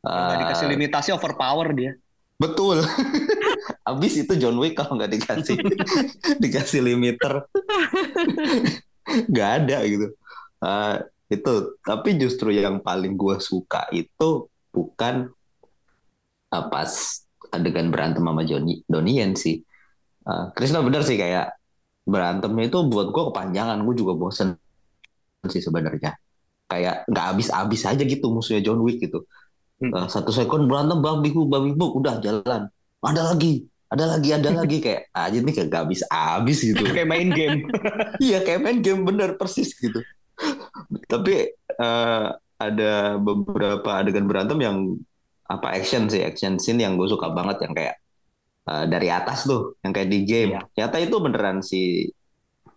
Nggak 0.03 0.35
Eh, 0.35 0.41
dikasih 0.43 0.67
limitasi 0.67 1.09
overpower 1.15 1.71
dia. 1.71 1.91
betul. 2.35 2.83
Abis 3.89 4.19
itu 4.19 4.33
John 4.35 4.59
Wick 4.59 4.75
kalau 4.75 4.99
nggak 4.99 5.11
dikasih 5.15 5.55
dikasih 6.43 6.83
limiter. 6.83 7.47
Nggak 9.31 9.49
ada 9.63 9.77
gitu. 9.87 10.07
Eh, 10.63 10.95
itu 11.31 11.53
tapi 11.81 12.09
justru 12.19 12.51
yang 12.51 12.79
paling 12.79 13.15
gue 13.15 13.39
suka 13.39 13.87
itu 13.91 14.47
bukan 14.69 15.31
eh, 16.51 16.65
pas 16.67 16.91
adegan 17.53 17.93
berantem 17.93 18.25
sama 18.25 18.41
Johnny 18.43 18.81
Donnie 18.89 19.21
sih. 19.37 19.61
Eh, 20.23 20.45
Krisna 20.57 20.81
bener 20.81 21.05
sih 21.05 21.19
kayak 21.19 21.53
berantemnya 22.03 22.67
itu 22.67 22.79
buat 22.87 23.15
gue 23.15 23.23
kepanjangan 23.31 23.79
gue 23.87 23.95
juga 23.95 24.13
bosen 24.17 24.57
sih 25.47 25.61
sebenarnya. 25.61 26.17
Kayak 26.67 27.05
nggak 27.07 27.25
habis-habis 27.35 27.81
aja 27.85 28.03
gitu 28.03 28.33
musuhnya 28.33 28.63
John 28.63 28.81
Wick 28.81 29.03
gitu. 29.03 29.27
Hmm. 29.83 29.91
Eh, 29.93 30.07
satu 30.09 30.31
sekon 30.31 30.65
berantem 30.65 30.99
babi 31.03 31.29
bu 31.29 31.45
babi 31.45 31.75
bu 31.75 31.93
udah 31.99 32.17
jalan. 32.23 32.71
Ada 33.03 33.35
lagi 33.35 33.67
ada 33.93 34.17
lagi 34.17 34.29
ada 34.33 34.49
lagi. 34.63 34.77
Kayak 34.81 35.11
aja 35.13 35.37
nih 35.37 35.53
kayak 35.53 35.67
nggak 35.69 35.81
habis-habis 35.85 36.57
gitu. 36.63 36.83
Kayak 36.95 37.09
main 37.09 37.29
game. 37.29 37.57
Iya 38.23 38.45
kayak 38.45 38.61
main 38.63 38.79
game 38.79 39.03
bener 39.03 39.35
persis 39.35 39.75
gitu. 39.75 39.99
Tapi 41.11 41.51
eh, 41.55 42.27
ada 42.57 42.93
beberapa 43.19 43.89
adegan 43.99 44.25
berantem 44.29 44.59
yang 44.63 44.77
apa 45.53 45.77
action 45.77 46.09
sih 46.09 46.25
action 46.25 46.57
scene 46.57 46.81
yang 46.81 46.97
gue 46.97 47.05
suka 47.05 47.29
banget 47.29 47.61
yang 47.63 47.73
kayak 47.77 47.95
eh, 48.69 48.85
dari 48.89 49.07
atas 49.13 49.45
tuh 49.45 49.77
yang 49.85 49.93
kayak 49.93 50.09
di 50.09 50.19
game. 50.25 50.51
Iya. 50.57 50.61
Ternyata 50.73 50.97
itu 51.01 51.15
beneran 51.21 51.57
si 51.61 52.09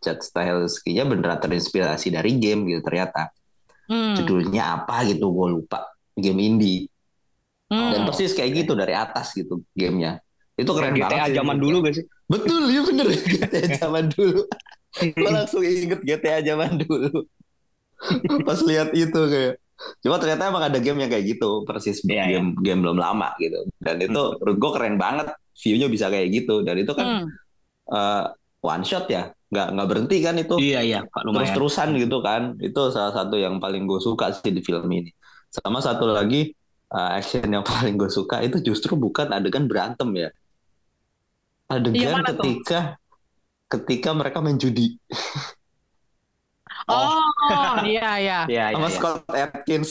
Chad 0.05 0.21
Stahelski-nya 0.21 1.09
beneran 1.09 1.41
terinspirasi 1.41 2.13
dari 2.13 2.37
game 2.37 2.69
gitu 2.69 2.85
ternyata. 2.85 3.33
Hmm. 3.89 4.19
Judulnya 4.19 4.83
apa 4.83 5.07
gitu 5.09 5.33
gue 5.33 5.47
lupa. 5.61 5.89
Game 6.17 6.41
indie. 6.43 6.87
Hmm. 7.73 7.93
Dan 7.97 8.01
persis 8.07 8.37
kayak 8.37 8.67
gitu 8.67 8.73
dari 8.79 8.95
atas 8.95 9.33
gitu 9.33 9.65
gamenya. 9.75 10.21
Itu 10.57 10.73
keren 10.73 10.97
banget. 10.97 11.13
GTA 11.13 11.37
zaman 11.43 11.57
dulu 11.61 11.85
gak 11.85 12.01
sih 12.01 12.07
Betul, 12.27 12.75
iya 12.75 12.83
bener 12.83 13.07
GTA 13.39 13.63
zaman 13.79 14.05
dulu. 14.11 14.43
Gue 14.97 15.31
langsung 15.31 15.63
inget 15.63 16.01
GTA 16.03 16.43
zaman 16.43 16.83
dulu. 16.83 17.23
Pas 18.47 18.61
lihat 18.67 18.91
itu 18.93 19.21
kayak. 19.31 19.55
Cuma 20.05 20.17
ternyata 20.21 20.49
emang 20.49 20.65
ada 20.69 20.79
game 20.81 21.05
yang 21.05 21.11
kayak 21.13 21.27
gitu, 21.37 21.63
persis 21.69 22.01
Iya, 22.07 22.25
game 22.33 22.49
game 22.65 22.81
belum 22.85 22.99
lama 22.99 23.33
gitu. 23.43 23.67
Dan 23.81 23.97
itu 24.01 24.21
Hmm. 24.21 24.37
menurut 24.41 24.57
gue 24.63 24.71
keren 24.77 24.97
banget, 24.97 25.27
view-nya 25.63 25.89
bisa 25.93 26.07
kayak 26.13 26.29
gitu. 26.33 26.55
Dan 26.67 26.77
itu 26.83 26.93
kan 26.97 27.07
Hmm. 27.07 27.27
eh, 27.93 28.25
one 28.63 28.85
shot 28.87 29.07
ya 29.11 29.31
nggak 29.47 29.67
nggak 29.79 29.89
berhenti 29.89 30.17
kan 30.27 30.35
itu 30.43 30.55
Iya 30.59 30.81
iya, 30.83 30.99
Pak, 31.07 31.23
lumayan. 31.23 31.39
terus-terusan 31.47 31.89
gitu 32.03 32.19
kan 32.19 32.43
itu 32.59 32.81
salah 32.91 33.15
satu 33.15 33.39
yang 33.39 33.63
paling 33.63 33.87
gue 33.87 34.01
suka 34.03 34.35
sih 34.35 34.51
di 34.51 34.59
film 34.59 34.91
ini 34.91 35.11
sama 35.55 35.79
satu 35.79 36.11
lagi 36.11 36.51
uh, 36.91 37.15
action 37.15 37.47
yang 37.47 37.63
paling 37.71 37.95
gue 37.95 38.11
suka 38.11 38.43
itu 38.43 38.59
justru 38.59 38.99
bukan 38.99 39.31
adegan 39.31 39.71
berantem 39.71 40.11
ya 40.19 40.29
adegan 41.71 42.23
tuh? 42.27 42.35
ketika 42.43 42.79
ketika 43.71 44.11
mereka 44.15 44.39
main 44.43 44.59
judi 44.59 44.99
Oh, 46.87 47.19
iya 47.87 48.11
iya. 48.23 48.41
Iya 48.47 48.65
iya. 48.71 48.77
sama 48.79 48.89
iya. 48.89 48.97
Scott 48.97 49.23
Atkins 49.35 49.91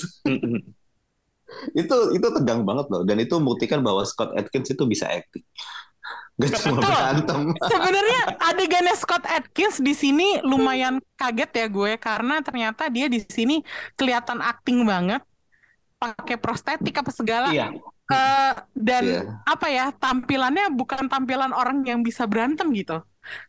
itu 1.77 1.97
itu 2.15 2.27
tegang 2.33 2.65
banget 2.65 2.87
loh 2.89 3.01
dan 3.05 3.17
itu 3.21 3.37
membuktikan 3.37 3.79
bahwa 3.79 4.01
Scott 4.03 4.33
Atkins 4.33 4.71
itu 4.73 4.83
bisa 4.89 5.05
acting 5.07 5.45
gak 6.35 6.51
cuma 6.67 6.83
berantem 6.83 7.55
Sebenarnya 7.71 8.21
adegannya 8.43 8.95
Scott 8.99 9.23
Atkins 9.23 9.79
di 9.79 9.95
sini 9.95 10.43
lumayan 10.43 10.99
kaget 11.15 11.51
ya 11.63 11.67
gue 11.71 11.91
karena 11.95 12.43
ternyata 12.43 12.91
dia 12.91 13.07
di 13.07 13.23
sini 13.23 13.63
kelihatan 13.95 14.43
acting 14.43 14.83
banget 14.83 15.23
pakai 15.95 16.35
prostetik 16.35 16.91
apa 16.99 17.11
segala 17.13 17.55
Iya. 17.55 17.71
Eh, 18.05 18.53
dan 18.77 19.01
Iya. 19.01 19.21
apa 19.49 19.65
ya 19.65 19.85
tampilannya 19.89 20.69
bukan 20.69 21.09
tampilan 21.09 21.49
orang 21.49 21.81
yang 21.81 22.05
bisa 22.05 22.29
berantem 22.29 22.69
gitu 22.69 23.01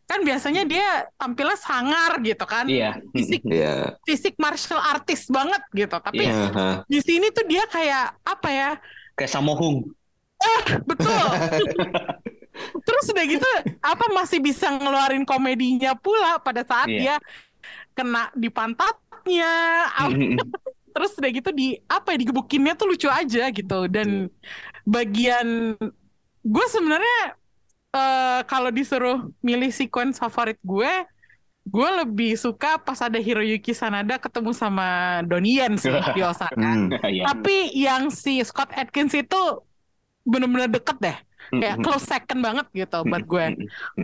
kan 0.09 0.25
biasanya 0.25 0.65
dia 0.65 1.05
tampilnya 1.13 1.53
sangar 1.53 2.17
gitu 2.25 2.41
kan 2.41 2.65
Iya. 2.65 2.97
fisik 3.13 3.45
Iya. 3.45 3.93
fisik 4.01 4.33
martial 4.41 4.81
artist 4.81 5.29
banget 5.29 5.61
gitu 5.69 5.93
tapi. 6.01 6.25
Aha. 6.25 6.81
di 6.89 6.97
sini 6.97 7.29
tuh 7.29 7.45
dia 7.45 7.69
kayak 7.69 8.17
apa 8.25 8.49
ya 8.49 8.69
Kayak 9.13 9.31
Samohung. 9.37 9.85
betul 10.89 11.13
terus 12.89 13.05
udah 13.13 13.25
gitu 13.29 13.45
apa 13.77 14.05
masih 14.09 14.41
bisa 14.41 14.73
ngeluarin 14.73 15.21
komedinya 15.21 15.93
pula 15.93 16.41
pada 16.41 16.65
saat 16.65 16.89
Iya. 16.89 16.97
dia 16.97 17.15
kena 17.93 18.33
di 18.33 18.49
pantatnya. 18.49 19.53
Terus 20.97 21.13
udah 21.13 21.29
gitu 21.29 21.49
di 21.53 21.77
apa 21.85 22.17
ya 22.17 22.17
digebukinnya 22.25 22.73
tuh 22.73 22.89
lucu 22.89 23.05
aja 23.05 23.53
gitu. 23.53 23.85
Dan 23.85 24.33
bagian 24.89 25.77
gue 26.41 26.65
sebenarnya 26.73 27.19
eh, 27.95 28.41
kalau 28.49 28.69
disuruh 28.73 29.29
milih 29.45 29.69
sequence 29.69 30.17
favorit 30.17 30.57
gue 30.63 30.91
gue 31.67 31.89
lebih 31.99 32.39
suka 32.39 32.79
pas 32.79 32.95
ada 33.03 33.19
Hiroyuki 33.19 33.75
Sanada 33.75 34.15
ketemu 34.15 34.55
sama 34.55 35.19
Donnie 35.27 35.59
Yen 35.59 35.75
sih 35.75 35.91
di 36.15 36.21
Osaka 36.23 36.55
Hmm. 36.55 36.89
Iya. 37.03 37.27
tapi 37.27 37.75
yang 37.75 38.07
si 38.09 38.39
Scott 38.41 38.71
Atkins 38.73 39.11
itu 39.13 39.35
bener-bener 40.27 40.67
deket 40.67 40.97
deh. 40.99 41.17
Kayak 41.47 41.79
close 41.79 42.03
second 42.03 42.43
banget 42.43 42.67
gitu 42.75 43.07
buat 43.07 43.23
gue. 43.23 43.45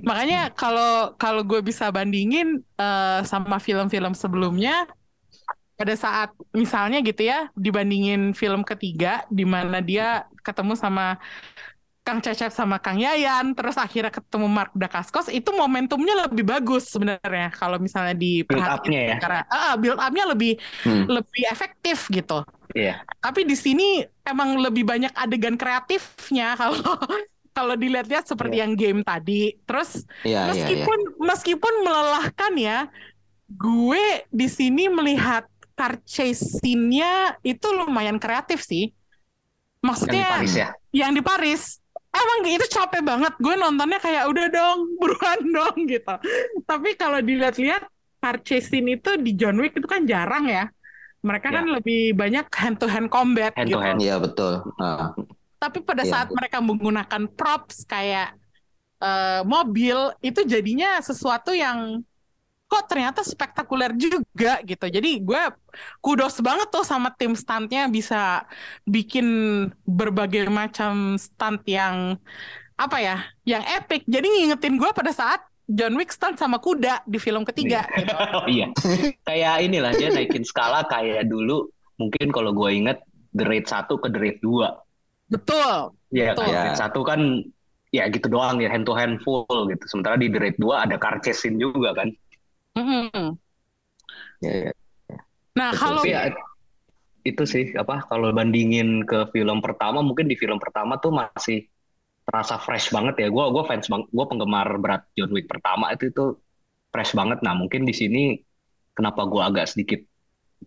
makanya 0.07 0.47
kalau 0.55 1.11
kalau 1.19 1.43
gue 1.43 1.59
bisa 1.59 1.91
bandingin 1.91 2.63
eh, 2.79 3.19
sama 3.27 3.59
film-film 3.59 4.15
sebelumnya 4.15 4.87
pada 5.83 5.99
saat 5.99 6.31
misalnya 6.55 7.03
gitu 7.03 7.27
ya 7.27 7.51
dibandingin 7.59 8.31
film 8.31 8.63
ketiga 8.63 9.27
di 9.27 9.43
mana 9.43 9.83
dia 9.83 10.23
ketemu 10.39 10.79
sama 10.79 11.19
Kang 12.03 12.19
Cecep 12.19 12.51
sama 12.51 12.79
Kang 12.79 12.99
Yayan 12.99 13.51
terus 13.51 13.75
akhirnya 13.75 14.11
ketemu 14.11 14.47
Mark 14.47 14.71
Dacascos 14.75 15.27
itu 15.27 15.51
momentumnya 15.51 16.27
lebih 16.27 16.47
bagus 16.47 16.87
sebenarnya 16.87 17.51
kalau 17.51 17.79
misalnya 17.79 18.15
diperhatikan 18.15 18.79
up-nya 18.79 19.01
ya? 19.11 19.15
karena 19.19 19.41
ah, 19.47 19.75
build 19.75 19.99
up-nya 19.99 20.23
lebih 20.31 20.55
Hmm. 20.87 21.03
lebih 21.07 21.43
efektif 21.51 22.07
gitu 22.07 22.47
Iya. 22.71 23.03
tapi 23.19 23.43
di 23.43 23.55
sini 23.59 24.03
emang 24.23 24.55
lebih 24.55 24.87
banyak 24.87 25.11
adegan 25.15 25.59
kreatifnya 25.59 26.55
kalau 26.63 26.95
kalau 27.53 27.75
dilihat-lihat 27.77 28.25
seperti 28.25 28.57
Iya. 28.59 28.63
yang 28.65 28.73
game 28.73 29.01
tadi. 29.05 29.53
Terus 29.63 30.03
Iya, 30.25 30.27
iya, 30.27 30.37
iya. 30.41 30.49
meskipun 30.49 30.99
meskipun 31.21 31.73
melelahkan 31.85 32.53
ya, 32.57 32.89
gue 33.45 34.03
di 34.33 34.47
sini 34.49 34.89
melihat 34.89 35.45
car 35.73 35.97
chase 36.05 36.59
scene-nya 36.59 37.37
itu 37.41 37.67
lumayan 37.69 38.17
kreatif 38.17 38.61
sih. 38.61 38.89
Yang 38.89 38.95
di 39.73 39.83
Maksudnya 39.83 40.27
Paris 40.29 40.53
ya. 40.55 40.69
yang 40.95 41.11
di 41.11 41.21
Paris 41.21 41.61
emang 42.09 42.39
itu 42.47 42.65
capek 42.69 43.01
banget. 43.01 43.33
Gue 43.37 43.55
nontonnya 43.55 43.99
kayak 43.99 44.29
udah 44.29 44.47
dong, 44.47 44.77
buruan 45.01 45.39
dong 45.43 45.75
gitu. 45.85 46.15
Tapi 46.63 46.95
kalau 46.95 47.19
dilihat-lihat 47.19 47.83
car 48.17 48.39
chase 48.39 48.71
scene 48.71 48.95
itu 48.95 49.19
di 49.19 49.35
John 49.35 49.59
Wick 49.59 49.75
itu 49.75 49.83
kan 49.83 50.05
jarang 50.05 50.47
ya. 50.47 50.69
Mereka 51.23 51.47
Ya. 51.49 51.55
kan 51.59 51.65
lebih 51.71 52.15
banyak 52.15 52.45
hand 52.51 52.77
to 52.77 52.87
hand 52.87 53.07
combat 53.07 53.51
Hand 53.55 53.67
to 53.67 53.75
gitu. 53.75 53.79
hand. 53.79 53.99
Iya 53.99 54.19
betul. 54.19 54.59
Nah, 54.75 55.11
Tapi 55.57 55.79
pada 55.79 56.03
Iya. 56.03 56.11
saat 56.11 56.29
mereka 56.31 56.59
menggunakan 56.59 57.23
props 57.31 57.83
kayak 57.83 58.35
eh, 58.99 59.43
mobil 59.43 59.95
itu 60.19 60.43
jadinya 60.43 60.95
sesuatu 60.99 61.51
yang 61.51 61.99
kok 62.73 62.89
ternyata 62.89 63.21
spektakuler 63.21 63.93
juga 63.93 64.57
gitu. 64.65 64.89
Jadi 64.89 65.21
gue 65.21 65.43
kudos 66.01 66.41
banget 66.41 66.73
tuh 66.73 66.81
sama 66.81 67.13
tim 67.13 67.37
stuntnya 67.37 67.85
bisa 67.85 68.49
bikin 68.89 69.69
berbagai 69.85 70.49
macam 70.49 71.13
stunt 71.21 71.61
yang 71.69 72.17
apa 72.73 72.97
ya, 72.97 73.17
yang 73.45 73.61
epic. 73.77 74.01
Jadi 74.09 74.25
ngingetin 74.25 74.81
gue 74.81 74.89
pada 74.89 75.13
saat 75.13 75.45
John 75.69 75.93
Wick 76.01 76.09
stunt 76.09 76.41
sama 76.41 76.57
kuda 76.57 77.05
di 77.05 77.21
film 77.21 77.45
ketiga. 77.45 77.85
gitu. 77.93 78.09
Oh 78.41 78.49
iya. 78.49 78.73
kayak 79.21 79.55
inilah 79.69 79.93
dia 79.93 80.09
naikin 80.09 80.41
skala 80.41 80.81
kayak 80.89 81.29
dulu 81.29 81.69
mungkin 82.01 82.33
kalau 82.33 82.57
gue 82.57 82.69
inget 82.73 83.05
The 83.37 83.45
Raid 83.45 83.69
1 83.69 83.85
ke 83.85 84.07
The 84.09 84.19
Raid 84.19 84.37
2. 84.41 85.29
Betul. 85.29 85.73
Iya, 86.09 86.33
kan? 86.33 86.49
Raid 86.49 86.81
1 86.81 87.09
kan 87.09 87.21
ya 87.93 88.09
gitu 88.09 88.25
doang 88.25 88.57
ya 88.57 88.73
hand 88.73 88.89
to 88.89 88.97
hand 88.97 89.21
full 89.21 89.45
gitu. 89.69 89.85
Sementara 89.85 90.17
di 90.17 90.25
The 90.33 90.41
Raid 90.41 90.57
2 90.57 90.85
ada 90.89 90.97
car 90.97 91.21
chase 91.21 91.45
scene 91.45 91.61
juga 91.61 91.93
kan. 91.93 92.09
Mm-mm. 92.73 93.37
iya, 94.41 94.53
iya. 94.69 94.73
Nah 95.53 95.69
Betul. 95.71 95.81
kalau 95.81 96.01
ya 96.05 96.33
itu 97.23 97.43
sih 97.47 97.71
apa 97.79 98.03
kalau 98.09 98.35
bandingin 98.35 99.07
ke 99.07 99.31
film 99.31 99.63
pertama 99.63 100.03
mungkin 100.03 100.27
di 100.27 100.35
film 100.35 100.59
pertama 100.59 100.99
tuh 100.99 101.13
masih 101.13 101.69
terasa 102.27 102.59
fresh 102.59 102.91
banget 102.91 103.15
ya. 103.23 103.27
Gue 103.29 103.45
gua 103.53 103.63
fans 103.67 103.87
banget, 103.87 104.07
gue 104.11 104.25
penggemar 104.25 104.67
berat 104.79 105.03
John 105.15 105.31
Wick 105.31 105.47
pertama 105.47 105.93
itu 105.93 106.09
itu 106.11 106.25
fresh 106.91 107.13
banget. 107.15 107.39
Nah 107.45 107.53
mungkin 107.55 107.85
di 107.85 107.93
sini 107.95 108.35
kenapa 108.97 109.23
gue 109.29 109.39
agak 109.39 109.69
sedikit 109.71 110.01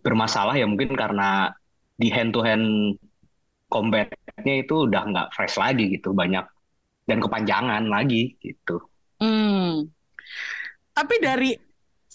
bermasalah 0.01 0.55
ya 0.55 0.65
mungkin 0.69 0.93
karena 0.93 1.51
di 1.97 2.13
hand 2.13 2.31
to 2.33 2.45
hand 2.45 2.95
combatnya 3.67 4.55
itu 4.63 4.87
udah 4.87 5.01
nggak 5.09 5.27
fresh 5.33 5.57
lagi 5.59 5.91
gitu 5.91 6.13
banyak 6.15 6.45
dan 7.09 7.17
kepanjangan 7.19 7.83
lagi 7.89 8.37
gitu. 8.39 8.79
Hmm. 9.17 9.89
Tapi 10.93 11.15
dari 11.21 11.66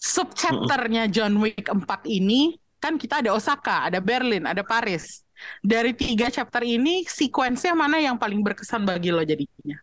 subchapternya 0.03 1.07
John 1.07 1.39
Wick 1.39 1.71
4 1.71 1.87
ini 2.11 2.59
kan 2.83 2.99
kita 2.99 3.23
ada 3.23 3.31
Osaka, 3.39 3.87
ada 3.87 4.03
Berlin, 4.03 4.43
ada 4.43 4.67
Paris. 4.67 5.23
Dari 5.63 5.95
tiga 5.95 6.27
chapter 6.27 6.67
ini, 6.67 7.07
sequence-nya 7.07 7.79
mana 7.79 8.03
yang 8.03 8.19
paling 8.19 8.43
berkesan 8.43 8.83
bagi 8.83 9.15
lo 9.15 9.23
jadinya? 9.23 9.79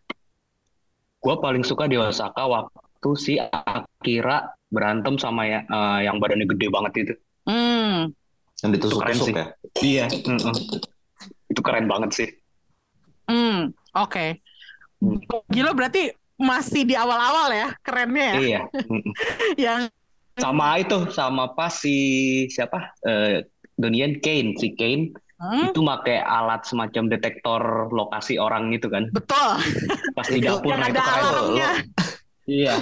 Gue 1.20 1.36
paling 1.40 1.64
suka 1.64 1.88
di 1.88 1.96
Osaka 1.96 2.44
waktu 2.44 3.10
si 3.16 3.40
Akira 3.40 4.52
berantem 4.68 5.16
sama 5.16 5.48
ya, 5.48 5.64
eh, 5.64 5.98
yang 6.04 6.20
badannya 6.20 6.44
gede 6.44 6.66
banget 6.68 6.92
itu. 7.00 7.14
Hmm. 7.48 8.12
Yang 8.60 8.70
Itu 8.76 9.00
keren 9.00 9.16
ditusuk-tusuk 9.16 9.26
sih. 9.26 9.32
ya. 9.32 9.46
Iya. 9.80 10.06
Itu 11.48 11.60
keren 11.64 11.88
banget 11.88 12.10
sih. 12.12 12.28
Hmm. 13.24 13.72
Oke. 13.96 14.44
Gila 15.48 15.72
berarti 15.72 16.12
masih 16.36 16.84
di 16.84 16.92
awal-awal 16.96 17.52
ya, 17.52 17.68
kerennya 17.80 18.24
ya. 18.24 18.36
Iya. 18.36 18.60
Yang 19.68 19.80
Sama 20.40 20.80
itu, 20.80 20.98
sama 21.12 21.52
pas 21.52 21.70
si 21.70 21.96
siapa? 22.48 22.96
Eh 23.04 23.44
Donian 23.76 24.18
Kane, 24.18 24.56
si 24.56 24.72
Kane 24.74 25.12
Hmm, 25.40 25.72
itu 25.72 25.80
pakai 25.80 26.20
alat 26.20 26.68
semacam 26.68 27.08
detektor 27.08 27.62
lokasi 27.88 28.36
orang 28.36 28.68
gitu 28.76 28.92
kan. 28.92 29.08
betul. 29.08 29.56
Pas 30.12 30.28
di 30.28 30.36
Itu- 30.36 30.52
dapur 30.52 30.76
Yang 30.76 30.92
itu 30.92 31.00
keren. 31.00 31.16
alarmnya. 31.16 31.68
Iya. 32.44 32.74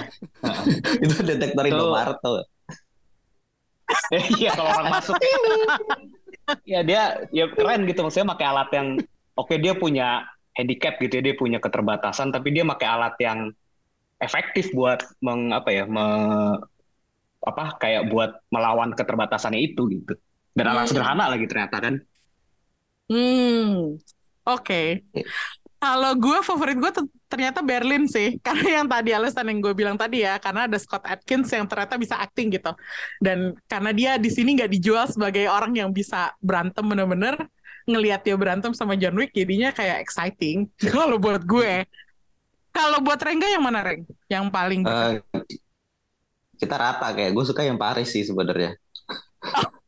itu 1.06 1.14
detektor 1.22 1.62
Itu- 1.62 1.78
Indomaret 1.78 2.18
tuh. 2.18 2.42
Eh, 4.10 4.24
Iya 4.36 4.50
kalau 4.52 4.70
orang 4.74 4.90
masuk 4.90 5.16
ya 6.64 6.80
dia 6.82 7.02
ya 7.30 7.46
keren 7.52 7.84
gitu 7.86 8.00
maksudnya 8.02 8.32
pakai 8.34 8.46
alat 8.48 8.68
yang 8.72 8.88
oke 9.36 9.54
dia 9.54 9.72
punya 9.76 10.24
handicap 10.52 10.96
gitu 10.98 11.20
ya 11.20 11.30
dia 11.30 11.34
punya 11.38 11.58
keterbatasan 11.60 12.32
tapi 12.32 12.50
dia 12.50 12.64
pakai 12.64 12.88
alat 12.88 13.14
yang 13.20 13.52
efektif 14.18 14.72
buat 14.74 14.98
meng 15.20 15.52
apa 15.52 15.70
ya 15.70 15.84
me- 15.86 16.58
apa 17.42 17.78
kayak 17.78 18.10
buat 18.10 18.30
melawan 18.50 18.90
keterbatasannya 18.94 19.60
itu 19.62 19.86
gitu 19.92 20.14
dan 20.52 20.64
alat 20.68 20.86
Hmm. 20.86 20.90
sederhana 20.90 21.24
lagi 21.30 21.46
ternyata 21.46 21.78
kan 21.78 21.94
Hmm, 23.08 23.96
oke. 24.44 24.82
Kalau 25.78 26.12
gue 26.18 26.38
favorit 26.42 26.76
gue 26.76 26.92
ternyata 27.30 27.64
Berlin 27.64 28.04
sih, 28.04 28.36
karena 28.46 28.82
yang 28.82 28.86
tadi 28.90 29.14
alasan 29.14 29.48
yang 29.48 29.64
gue 29.64 29.72
bilang 29.72 29.96
tadi 29.96 30.26
ya, 30.26 30.36
karena 30.36 30.68
ada 30.68 30.76
Scott 30.76 31.06
Atkins 31.06 31.48
yang 31.54 31.64
ternyata 31.64 31.96
bisa 31.96 32.18
acting 32.20 32.52
gitu, 32.52 32.68
dan 33.22 33.56
karena 33.64 33.90
dia 33.96 34.12
di 34.18 34.28
sini 34.28 34.58
nggak 34.60 34.68
dijual 34.74 35.06
sebagai 35.08 35.48
orang 35.48 35.72
yang 35.72 35.88
bisa 35.94 36.34
berantem 36.42 36.84
bener-bener, 36.84 37.38
ngelihat 37.88 38.20
dia 38.26 38.36
berantem 38.36 38.76
sama 38.76 38.92
John 38.98 39.16
Wick 39.16 39.32
jadinya 39.32 39.72
kayak 39.72 40.04
exciting. 40.04 40.68
Kalau 40.92 41.16
buat 41.16 41.46
gue, 41.48 41.86
kalau 42.68 43.02
buat 43.02 43.18
Rengga 43.18 43.48
yang 43.50 43.64
mana 43.64 43.82
Reng? 43.82 44.06
Yang 44.30 44.44
paling 44.54 44.82
Eh, 44.86 45.18
kita 46.58 46.74
rata 46.74 47.14
kayak 47.14 47.32
gue 47.32 47.44
suka 47.46 47.62
yang 47.64 47.78
Paris 47.78 48.10
sih 48.10 48.26
sebenarnya. 48.26 48.74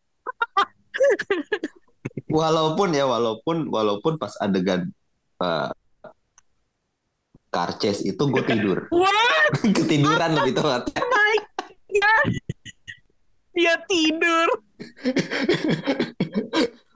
walaupun 2.31 2.95
ya 2.95 3.11
walaupun 3.11 3.67
walaupun 3.75 4.15
pas 4.15 4.31
adegan 4.39 4.87
uh, 5.43 5.75
car 7.51 7.75
chase 7.83 8.07
itu 8.07 8.23
gue 8.23 8.43
tidur. 8.47 8.87
Ketiduran 9.77 10.39
lebih 10.39 10.63
tepat 10.63 10.95
Oh 10.95 11.39
god. 11.91 12.27
Dia 13.51 13.75
tidur. 13.91 14.49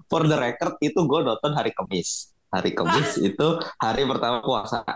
for 0.07 0.23
the 0.31 0.39
record 0.39 0.79
itu 0.79 1.03
gue 1.03 1.21
nonton 1.27 1.51
hari 1.59 1.75
Kamis 1.75 2.35
hari 2.55 2.71
Kamis 2.71 3.19
itu 3.19 3.47
hari 3.83 4.07
pertama 4.07 4.39
puasa. 4.39 4.87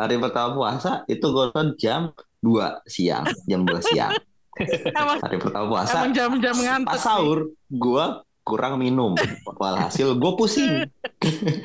Hari 0.00 0.16
pertama 0.16 0.56
puasa 0.56 1.04
itu 1.04 1.26
gue 1.28 1.44
nonton 1.52 1.76
jam 1.76 2.08
2 2.44 2.84
siang 2.84 3.24
jam 3.48 3.64
2 3.64 3.88
siang. 3.88 4.12
Emang, 4.94 5.18
hari 5.18 5.36
pertama 5.42 5.66
puasa. 5.66 5.98
emang 5.98 6.14
jam-jam 6.14 6.54
ngantuk 6.54 6.94
pas 6.94 7.02
sahur 7.02 7.50
gue 7.66 8.04
kurang 8.46 8.78
minum. 8.78 9.16
Walhasil 9.58 10.14
gue 10.14 10.32
pusing. 10.38 10.86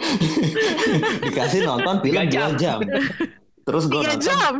Dikasih 1.27 1.67
nonton 1.69 2.01
film 2.01 2.23
Tiga 2.25 2.49
2 2.49 2.57
jam. 2.57 2.79
terus 3.61 3.85
gue 3.85 4.01
Tiga 4.01 4.17
nonton. 4.17 4.25
jam. 4.25 4.53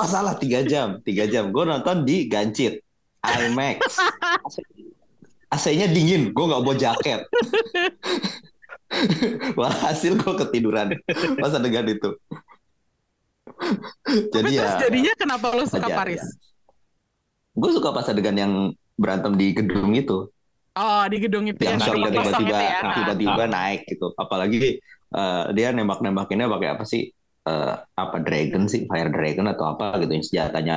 oh 0.00 0.08
salah 0.08 0.32
3 0.40 0.64
jam? 0.64 0.88
3 1.04 1.28
jam. 1.28 1.44
Gue 1.52 1.64
nonton 1.68 2.06
di 2.08 2.30
Gancit 2.30 2.80
IMAX. 3.20 4.00
AC-nya 5.52 5.90
dingin. 5.90 6.32
Gue 6.32 6.44
nggak 6.48 6.62
bawa 6.64 6.76
jaket. 6.78 7.20
Walhasil 9.58 10.16
gue 10.16 10.34
ketiduran. 10.46 10.96
Pas 11.36 11.52
adegan 11.52 11.84
itu 11.84 12.16
jadi 14.34 14.48
Tapi 14.48 14.56
ya 14.56 14.60
terus 14.62 14.76
jadinya 14.82 15.12
kenapa 15.18 15.46
lo 15.52 15.64
suka 15.66 15.88
wajar, 15.88 15.98
Paris? 15.98 16.24
gue 17.50 17.70
suka 17.74 17.88
pas 17.92 18.06
adegan 18.08 18.36
yang 18.38 18.52
berantem 18.94 19.32
di 19.36 19.52
gedung 19.52 19.92
itu. 19.96 20.28
Oh, 20.78 21.04
di 21.10 21.18
gedung 21.18 21.50
itu 21.50 21.60
yang 21.60 21.76
yang 21.76 21.82
shot 21.82 21.94
rumah 21.98 22.10
yang 22.14 22.24
tiba-tiba 22.24 22.56
ya. 22.62 22.80
tiba-tiba 22.94 23.44
naik 23.50 23.80
gitu. 23.90 24.06
Apalagi 24.14 24.78
eh, 25.12 25.44
dia 25.56 25.68
nembak-nembakinnya 25.74 26.46
pakai 26.46 26.68
apa 26.78 26.84
sih? 26.86 27.10
Eh, 27.44 27.74
apa 27.76 28.16
dragon 28.22 28.70
sih? 28.70 28.86
Fire 28.86 29.10
dragon 29.10 29.50
atau 29.50 29.76
apa 29.76 29.98
gitu 30.00 30.12
yang 30.14 30.24
senjatanya 30.24 30.76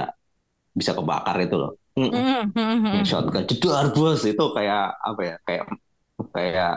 bisa 0.73 0.97
kebakar 0.97 1.38
itu 1.45 1.55
loh. 1.55 1.77
Hmm, 1.93 2.09
hmm, 2.09 2.43
hmm. 2.57 2.93
yang 2.99 3.05
shotgun 3.05 3.45
jedar 3.45 3.93
bos. 3.93 4.25
Itu 4.25 4.49
kayak 4.51 4.97
apa 4.97 5.21
ya 5.21 5.36
kayak 5.45 5.65
kayak 6.33 6.73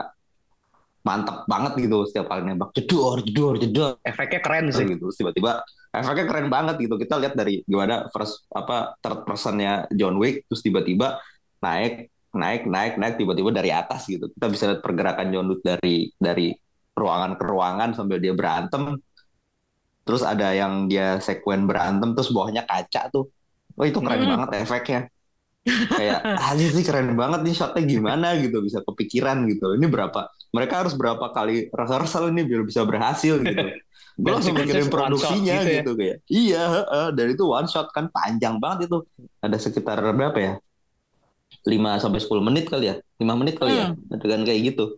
mantap 1.07 1.47
banget 1.47 1.87
gitu 1.87 2.03
setiap 2.03 2.27
kali 2.27 2.43
nembak. 2.43 2.75
Jedor 2.75 3.23
jedor 3.23 3.55
jedor. 3.55 3.91
Efeknya 4.03 4.43
keren 4.43 4.67
sih. 4.75 4.83
gitu. 4.83 5.07
Tiba-tiba 5.15 5.63
efeknya 5.95 6.25
keren 6.27 6.47
banget 6.51 6.75
gitu. 6.83 6.99
Kita 6.99 7.15
lihat 7.15 7.33
dari 7.39 7.63
gimana 7.63 8.11
first 8.11 8.43
apa 8.51 8.99
third 8.99 9.23
personnya 9.23 9.87
John 9.95 10.19
Wick 10.19 10.43
terus 10.51 10.59
tiba-tiba 10.59 11.23
naik 11.63 12.11
naik 12.35 12.67
naik 12.67 12.93
naik 12.99 13.15
tiba-tiba 13.15 13.49
dari 13.55 13.71
atas 13.71 14.03
gitu. 14.05 14.27
Kita 14.27 14.45
bisa 14.51 14.63
lihat 14.67 14.81
pergerakan 14.83 15.31
John 15.31 15.47
Wick 15.47 15.63
dari 15.63 16.11
dari 16.19 16.51
ruangan 16.91 17.39
ke 17.39 17.43
ruangan 17.47 17.89
sambil 17.95 18.19
dia 18.19 18.35
berantem. 18.35 18.99
Terus 20.03 20.23
ada 20.23 20.51
yang 20.55 20.87
dia 20.91 21.19
sekuen 21.19 21.63
berantem 21.67 22.11
terus 22.15 22.31
bawahnya 22.31 22.67
kaca 22.67 23.07
tuh. 23.11 23.31
Oh 23.77 23.85
itu 23.85 23.99
keren 24.03 24.23
Hmm. 24.23 24.31
banget 24.35 24.49
efeknya 24.65 25.01
kayak 25.67 26.19
anjir 26.23 26.69
sih 26.71 26.83
keren 26.83 27.13
banget 27.13 27.43
nih 27.43 27.53
shotnya 27.55 27.83
gimana 27.83 28.35
gitu 28.39 28.63
bisa 28.63 28.79
kepikiran 28.83 29.43
gitu. 29.51 29.75
Ini 29.75 29.87
berapa 29.87 30.31
mereka 30.55 30.83
harus 30.85 30.95
berapa 30.95 31.31
kali 31.35 31.67
rasa-rasa 31.69 32.23
ini 32.31 32.47
biar 32.47 32.63
bisa 32.63 32.83
berhasil 32.87 33.39
gitu. 33.43 33.65
Gue 34.17 34.33
langsung 34.33 34.57
mikirin 34.57 34.89
produksinya 34.89 35.61
gitu 35.61 35.69
ya. 35.69 35.77
gitu, 35.85 35.91
kayak 35.93 36.17
iya 36.25 36.63
heeh. 36.73 37.07
dan 37.13 37.27
itu 37.37 37.45
one 37.45 37.69
shot 37.69 37.93
kan 37.93 38.09
panjang 38.09 38.57
banget 38.57 38.89
itu. 38.89 39.05
Ada 39.45 39.61
sekitar 39.61 40.01
berapa 40.01 40.33
ya? 40.41 40.53
5 41.67 42.01
sampai 42.01 42.19
10 42.19 42.41
menit 42.41 42.65
kali 42.65 42.89
ya? 42.89 42.95
5 43.21 43.37
menit 43.37 43.61
kali 43.61 43.77
ya? 43.77 43.93
Adegan 44.09 44.41
kayak 44.41 44.73
gitu. 44.73 44.97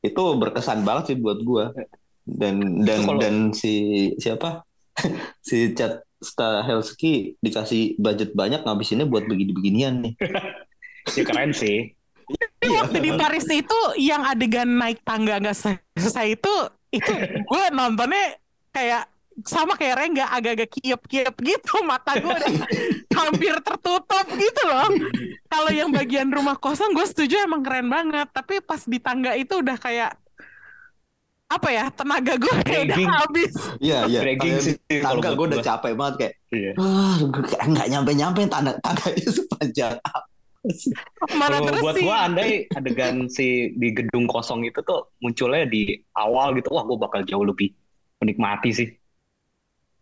Itu 0.00 0.22
berkesan 0.40 0.80
banget 0.80 1.12
sih 1.12 1.16
buat 1.20 1.44
gua. 1.44 1.76
Dan 2.24 2.84
dan 2.88 3.04
kalau- 3.04 3.20
dan 3.20 3.52
si 3.52 3.72
siapa? 4.16 4.64
Si 5.44 5.76
Chad 5.76 6.07
Stahelski 6.18 7.38
dikasih 7.38 7.94
budget 7.98 8.34
banyak 8.34 8.66
ngabisinnya 8.66 9.06
buat 9.06 9.26
begini-beginian 9.26 9.94
nih. 10.02 10.14
Ya 11.16 11.24
keren 11.24 11.56
sih. 11.56 11.96
Tapi 12.60 12.68
waktu 12.68 12.98
di 13.00 13.10
Paris 13.16 13.48
itu 13.48 13.80
yang 13.96 14.20
adegan 14.28 14.76
naik 14.76 15.00
tangga 15.00 15.40
nggak 15.40 15.56
selesai 15.96 16.36
itu 16.36 16.54
itu 16.92 17.12
gue 17.48 17.64
nontonnya 17.72 18.36
kayak 18.68 19.08
sama 19.46 19.78
kayak 19.78 19.96
Rengga 19.96 20.26
agak-agak 20.34 20.68
kiep-kiep 20.76 21.34
gitu 21.40 21.80
mata 21.86 22.18
gue 22.18 22.28
udah 22.28 22.54
hampir 23.18 23.54
tertutup 23.62 24.26
gitu 24.34 24.62
loh. 24.66 24.90
Kalau 25.48 25.70
yang 25.72 25.94
bagian 25.94 26.28
rumah 26.28 26.58
kosong 26.58 26.92
gue 26.92 27.06
setuju 27.06 27.46
emang 27.46 27.62
keren 27.62 27.88
banget. 27.88 28.28
Tapi 28.34 28.60
pas 28.60 28.82
di 28.82 28.98
tangga 28.98 29.32
itu 29.38 29.62
udah 29.62 29.80
kayak 29.80 30.18
apa 31.48 31.68
ya 31.68 31.88
tenaga 31.88 32.36
gue 32.36 32.54
kayak 32.60 32.82
udah 32.86 32.98
habis 33.18 33.52
Iya 33.80 34.04
iya. 34.04 34.20
Dragging 34.20 34.54
Tangga- 35.00 35.32
gue 35.32 35.46
udah 35.48 35.60
capek 35.62 35.92
banget 35.92 36.14
kayak, 36.18 36.34
Iya. 36.50 36.72
wah 36.76 37.16
gue 37.18 37.42
kayak 37.42 37.64
nggak 37.68 37.86
nyampe 37.88 38.10
nyampe 38.12 38.40
tangga 38.46 38.72
tangganya 38.78 39.28
sepanjang 39.30 39.94
apa 39.98 40.28
sih? 40.70 40.92
mana 41.32 41.56
Kalau 41.56 41.66
terus 41.66 41.82
buat 41.82 41.94
sih 41.94 42.04
gua 42.04 42.16
andai 42.22 42.50
adegan 42.70 43.16
si 43.26 43.46
di 43.72 43.88
gedung 43.90 44.26
kosong 44.26 44.60
itu 44.62 44.76
tuh 44.82 45.08
munculnya 45.18 45.64
di 45.64 45.88
awal 46.12 46.52
gitu, 46.52 46.68
wah 46.68 46.84
gua 46.84 46.98
bakal 47.00 47.24
jauh 47.24 47.42
lebih 47.42 47.72
menikmati 48.18 48.70
sih. 48.70 48.88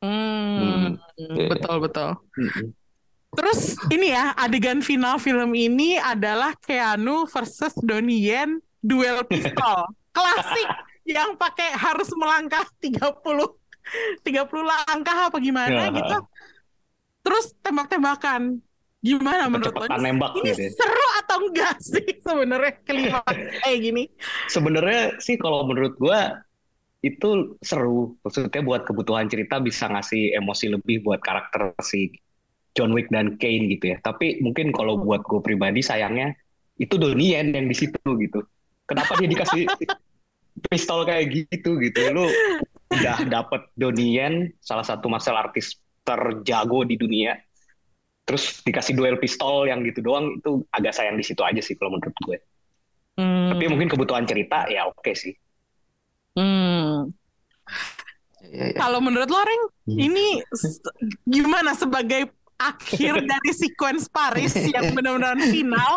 hmm, 0.03 0.99
Iya. 1.17 1.47
betul 1.49 1.77
betul 1.81 2.11
Terus 3.31 3.61
ini 3.89 4.11
ya 4.11 4.33
adegan 4.35 4.81
final 4.81 5.17
film 5.17 5.53
ini 5.53 5.95
adalah 5.95 6.57
Keanu 6.57 7.29
versus 7.29 7.77
Donnie 7.77 8.25
Yen 8.25 8.57
duel 8.81 9.23
pistol. 9.23 9.85
Klasik 10.09 10.69
yang 11.07 11.39
pakai 11.39 11.71
harus 11.73 12.11
melangkah 12.15 12.67
30 12.83 13.23
30 14.27 14.27
langkah 14.63 15.31
apa 15.31 15.39
gimana 15.39 15.89
Ya. 15.89 15.95
gitu. 15.95 16.19
Terus 17.23 17.55
tembak-tembakan. 17.63 18.59
Gimana 18.99 19.47
menurut 19.47 19.71
lo? 19.71 19.87
Nembak 19.87 20.35
ini 20.43 20.51
gitu 20.51 20.67
ya. 20.67 20.71
seru 20.75 21.07
atau 21.23 21.37
enggak 21.47 21.79
sih 21.95 22.07
sebenarnya 22.19 22.73
kelima 22.83 23.23
kayak 23.63 23.79
gini? 23.79 24.11
Sebenarnya 24.51 25.15
sih 25.23 25.39
kalau 25.39 25.63
menurut 25.63 25.95
gua 25.95 26.43
itu 27.01 27.55
seru. 27.63 28.19
Maksudnya 28.27 28.67
buat 28.67 28.83
kebutuhan 28.83 29.31
cerita 29.31 29.63
bisa 29.63 29.87
ngasih 29.87 30.35
emosi 30.35 30.75
lebih 30.75 31.07
buat 31.07 31.23
karakter 31.23 31.71
si 31.87 32.11
John 32.75 32.91
Wick 32.91 33.07
dan 33.15 33.39
Kane 33.39 33.71
gitu 33.71 33.95
ya. 33.95 34.03
Tapi 34.03 34.43
mungkin 34.43 34.75
kalau 34.75 34.99
buat 34.99 35.23
gue 35.23 35.39
pribadi 35.39 35.87
sayangnya 35.87 36.35
itu 36.77 36.99
Donnie 36.99 37.39
Yen 37.39 37.55
yang 37.55 37.71
di 37.71 37.77
situ 37.79 38.03
gitu. 38.19 38.43
Kenapa 38.85 39.15
dia 39.17 39.31
dikasih 39.31 39.71
pistol 40.69 41.05
kayak 41.05 41.49
gitu 41.53 41.77
gitu? 41.81 42.01
Lu 42.13 42.27
udah 42.93 43.27
dapet 43.27 43.67
Donnie 43.75 44.17
Yen, 44.17 44.53
salah 44.63 44.87
satu 44.87 45.11
martial 45.11 45.37
artis 45.37 45.77
terjago 46.07 46.87
di 46.87 46.97
dunia. 46.97 47.35
Terus 48.27 48.63
dikasih 48.67 48.99
duel 48.99 49.19
pistol 49.23 49.71
yang 49.71 49.87
gitu 49.87 50.03
doang 50.03 50.39
itu 50.43 50.67
agak 50.75 50.95
sayang 50.95 51.15
di 51.15 51.23
situ 51.23 51.43
aja 51.47 51.63
sih 51.63 51.79
kalau 51.79 51.95
menurut 51.95 52.17
gue. 52.27 52.39
Hmm. 53.17 53.55
Tapi 53.55 53.65
mungkin 53.71 53.89
kebutuhan 53.89 54.27
cerita 54.27 54.67
ya 54.67 54.91
oke 54.91 55.13
sih. 55.15 55.35
Hmm. 56.35 57.15
Iya, 58.47 58.65
iya. 58.75 58.79
Kalau 58.79 58.99
menurut 59.03 59.31
lo, 59.31 59.41
Reng, 59.43 59.65
Hmm. 59.87 59.99
ini 60.03 60.43
gimana 61.23 61.79
sebagai 61.79 62.27
akhir 62.59 63.23
dari 63.31 63.53
sequence 63.55 64.11
Paris 64.11 64.59
yang 64.59 64.91
benar-benar 64.91 65.39
final? 65.47 65.93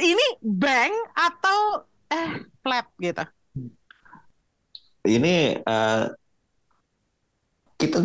Ini 0.00 0.40
bang 0.40 0.92
atau 1.12 1.84
eh 2.08 2.48
flat 2.64 2.88
gitu? 2.96 3.24
Ini 5.06 5.34
eh, 5.62 6.02
kita 7.76 7.98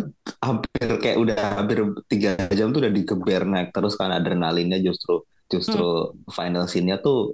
hampir 0.44 0.88
kayak 1.00 1.18
udah 1.24 1.38
hampir 1.60 1.78
tiga 2.12 2.36
jam 2.52 2.68
tuh 2.76 2.80
udah 2.84 2.92
digeber 2.92 3.42
naik 3.48 3.68
terus 3.72 3.96
kan 3.96 4.12
adrenalinnya 4.12 4.78
justru 4.84 5.24
justru 5.48 6.12
final 6.36 6.64
scene-nya 6.68 7.00
tuh 7.00 7.32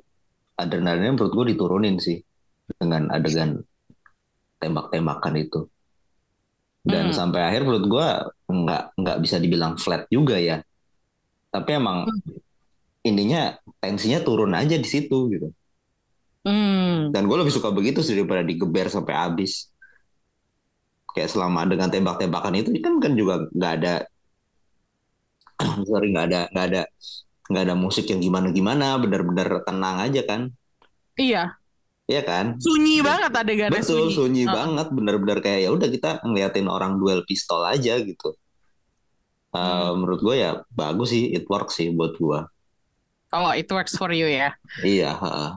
adrenalinnya 0.62 1.12
menurut 1.18 1.32
gue 1.38 1.46
diturunin 1.54 1.96
sih 1.98 2.18
dengan 2.80 3.10
adegan 3.16 3.50
tembak-tembakan 4.62 5.34
itu. 5.44 5.60
Dan 6.82 7.10
Hmm. 7.10 7.16
sampai 7.18 7.40
akhir 7.48 7.60
menurut 7.66 7.84
gue 7.94 8.06
nggak 8.48 8.82
nggak 9.00 9.18
bisa 9.24 9.36
dibilang 9.42 9.74
flat 9.76 10.02
juga 10.08 10.36
ya. 10.40 10.56
Tapi 11.54 11.70
emang 11.80 11.98
intinya 13.08 13.40
tensinya 13.82 14.18
turun 14.26 14.52
aja 14.60 14.76
di 14.78 14.88
situ 14.94 15.18
gitu 15.32 15.48
Hmm. 16.48 17.12
dan 17.12 17.28
gue 17.28 17.36
lebih 17.36 17.52
suka 17.52 17.68
begitu 17.68 18.00
sih 18.00 18.16
daripada 18.16 18.40
digeber 18.40 18.88
sampai 18.88 19.12
habis 19.12 19.68
kayak 21.12 21.28
selama 21.28 21.68
dengan 21.68 21.92
tembak-tembakan 21.92 22.56
itu 22.56 22.72
kan 22.80 22.96
kan 22.96 23.12
juga 23.12 23.44
nggak 23.52 23.72
ada 23.82 23.94
sorry 25.88 26.08
nggak 26.08 26.26
ada 26.32 26.40
nggak 26.54 26.66
ada 26.72 26.82
nggak 27.48 27.62
ada 27.68 27.74
musik 27.76 28.08
yang 28.08 28.24
gimana 28.24 28.48
gimana 28.48 28.96
bener-bener 28.96 29.60
tenang 29.68 30.00
aja 30.00 30.22
kan 30.24 30.40
Iya, 31.18 31.58
Iya 32.06 32.22
kan 32.22 32.56
sunyi 32.62 33.02
banget 33.02 33.34
adegannya 33.34 33.82
betul 33.82 34.08
sunyi 34.08 34.46
Ah. 34.46 34.54
banget 34.64 34.86
bener-bener 34.94 35.38
kayak 35.42 35.66
ya 35.66 35.70
udah 35.74 35.88
kita 35.90 36.10
ngeliatin 36.24 36.70
orang 36.70 36.96
duel 36.96 37.20
pistol 37.28 37.60
aja 37.62 38.00
gitu 38.00 38.32
Uh, 39.48 39.96
menurut 39.96 40.20
gue 40.20 40.44
ya 40.44 40.60
bagus 40.68 41.08
sih, 41.08 41.32
it 41.32 41.48
works 41.48 41.80
sih 41.80 41.88
buat 41.88 42.20
gue. 42.20 42.40
Oh, 43.32 43.48
it 43.56 43.64
works 43.72 43.96
for 43.96 44.12
you 44.12 44.28
ya? 44.28 44.52
Iya. 44.84 45.16
Uh. 45.16 45.56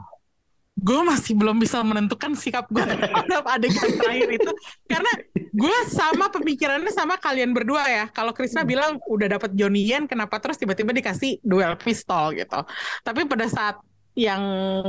Gue 0.82 1.02
masih 1.06 1.38
belum 1.38 1.62
bisa 1.62 1.86
menentukan 1.86 2.34
sikap 2.34 2.66
gue 2.74 2.82
terhadap 2.82 3.46
adegan 3.46 4.02
terakhir 4.02 4.30
itu, 4.34 4.52
karena 4.90 5.12
gue 5.38 5.78
sama 5.94 6.34
pemikirannya 6.34 6.90
sama 6.90 7.22
kalian 7.22 7.54
berdua 7.54 7.86
ya. 7.86 8.06
Kalau 8.10 8.34
Krisna 8.34 8.66
bilang 8.66 8.98
udah 9.06 9.38
dapat 9.38 9.54
Johnny 9.54 9.86
Yen, 9.86 10.10
kenapa 10.10 10.42
terus 10.42 10.58
tiba-tiba 10.58 10.90
dikasih 10.90 11.38
duel 11.46 11.78
pistol 11.78 12.34
gitu? 12.34 12.66
Tapi 13.06 13.30
pada 13.30 13.46
saat 13.46 13.78
yang 14.18 14.42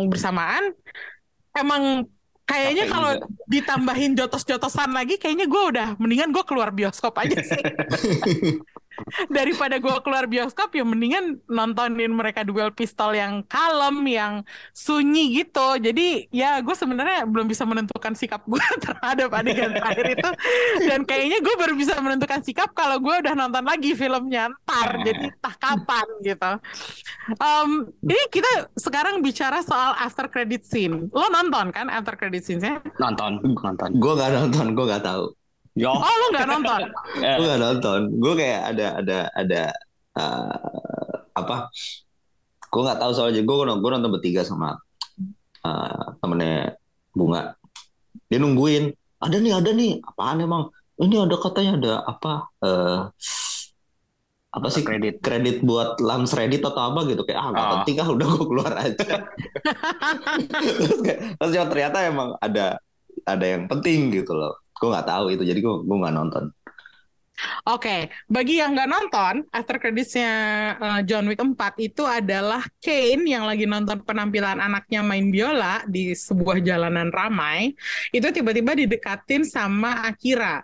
bersamaan, 0.09 0.73
emang 1.53 2.09
kayaknya 2.49 2.89
kalau 2.89 3.13
ditambahin 3.47 4.17
jotos-jotosan 4.17 4.97
lagi, 4.97 5.21
kayaknya 5.21 5.45
gue 5.45 5.63
udah 5.77 5.89
mendingan 6.01 6.33
gue 6.33 6.45
keluar 6.49 6.73
bioskop 6.73 7.21
aja 7.21 7.37
sih. 7.45 7.63
daripada 9.29 9.77
gue 9.79 9.97
keluar 10.03 10.25
bioskop 10.27 10.73
ya 10.73 10.85
mendingan 10.87 11.39
nontonin 11.47 12.13
mereka 12.13 12.43
duel 12.47 12.73
pistol 12.73 13.13
yang 13.13 13.45
kalem 13.47 14.05
yang 14.09 14.33
sunyi 14.73 15.43
gitu. 15.43 15.79
Jadi 15.79 16.29
ya 16.33 16.59
gue 16.65 16.75
sebenarnya 16.75 17.27
belum 17.29 17.47
bisa 17.47 17.67
menentukan 17.69 18.15
sikap 18.17 18.43
gue 18.47 18.63
terhadap 18.85 19.31
adegan 19.35 19.73
terakhir 19.77 20.07
itu. 20.19 20.31
Dan 20.87 21.05
kayaknya 21.05 21.39
gue 21.45 21.55
baru 21.59 21.75
bisa 21.77 21.99
menentukan 21.99 22.41
sikap 22.43 22.71
kalau 22.73 22.99
gue 22.99 23.15
udah 23.23 23.35
nonton 23.37 23.65
lagi 23.65 23.93
filmnya 23.93 24.51
ntar. 24.65 25.03
Jadi 25.05 25.29
entah 25.33 25.57
kapan 25.59 26.07
gitu. 26.25 26.53
Um, 27.39 27.91
ini 28.03 28.25
kita 28.33 28.73
sekarang 28.79 29.23
bicara 29.23 29.63
soal 29.63 29.95
after 29.99 30.27
credit 30.27 30.67
scene. 30.67 31.11
Lo 31.13 31.29
nonton 31.31 31.71
kan 31.71 31.87
after 31.93 32.15
credit 32.19 32.43
scene-nya? 32.43 32.83
Nonton. 32.99 33.41
Nonton 33.43 33.91
gue 33.97 34.13
gak 34.19 34.31
nonton 34.35 34.67
gue 34.75 34.87
gak 34.89 35.05
tahu 35.07 35.42
Yo. 35.73 35.89
Oh 35.89 36.15
lu 36.21 36.27
nggak 36.37 36.49
nonton? 36.49 36.83
gue 37.39 37.47
nggak 37.49 37.63
nonton. 37.63 38.01
Gue 38.21 38.33
kayak 38.37 38.61
ada 38.77 38.87
ada 39.01 39.19
ada 39.33 39.63
uh, 40.21 41.17
apa? 41.33 41.73
Gue 42.69 42.83
nggak 42.85 43.01
tahu 43.01 43.13
soalnya. 43.17 43.41
Gue 43.41 43.57
gue 43.65 43.91
nonton 43.91 44.13
bertiga 44.13 44.45
sama 44.45 44.77
uh, 45.65 46.05
temennya 46.21 46.77
bunga. 47.17 47.57
Dia 48.29 48.37
nungguin. 48.37 48.93
Ada 49.25 49.37
nih 49.41 49.53
ada 49.57 49.71
nih. 49.73 50.05
Apaan 50.05 50.45
emang? 50.45 50.69
Ini 51.01 51.25
ada 51.25 51.37
katanya 51.41 51.73
ada 51.81 51.93
apa? 52.05 52.33
Uh, 52.61 53.01
apa 54.53 54.69
sih 54.69 54.85
kredit 54.85 55.25
kredit 55.25 55.65
buat 55.65 55.97
lams 55.97 56.37
Reddit 56.37 56.61
atau 56.61 56.93
apa 56.93 57.09
gitu 57.09 57.25
kayak 57.25 57.41
ah 57.41 57.49
nggak 57.57 57.65
oh. 57.65 57.73
penting 57.81 57.97
ah 58.05 58.09
udah 58.13 58.27
gue 58.29 58.47
keluar 58.53 58.73
aja 58.77 59.13
terus, 60.77 61.01
terus 61.41 61.53
ternyata 61.73 62.05
emang 62.05 62.37
ada 62.37 62.77
ada 63.25 63.47
yang 63.49 63.65
penting 63.65 64.13
gitu 64.13 64.37
loh 64.37 64.62
gue 64.83 64.91
nggak 64.91 65.07
tahu 65.07 65.25
itu 65.31 65.47
jadi 65.47 65.61
gue 65.63 65.75
gue 65.87 65.97
nggak 66.03 66.17
nonton 66.19 66.51
Oke, 67.67 67.89
okay. 67.89 68.01
bagi 68.31 68.61
yang 68.61 68.77
nggak 68.77 68.91
nonton, 68.93 69.35
after 69.51 69.81
creditsnya 69.81 70.31
uh, 70.79 71.01
John 71.03 71.27
Wick 71.27 71.41
4 71.41 71.59
itu 71.81 72.05
adalah 72.07 72.63
Kane 72.79 73.25
yang 73.25 73.49
lagi 73.49 73.67
nonton 73.67 74.05
penampilan 74.05 74.63
anaknya 74.63 75.01
main 75.03 75.33
biola 75.33 75.83
di 75.89 76.13
sebuah 76.15 76.63
jalanan 76.63 77.11
ramai, 77.11 77.75
itu 78.15 78.29
tiba-tiba 78.31 78.77
didekatin 78.79 79.43
sama 79.43 80.07
Akira. 80.07 80.63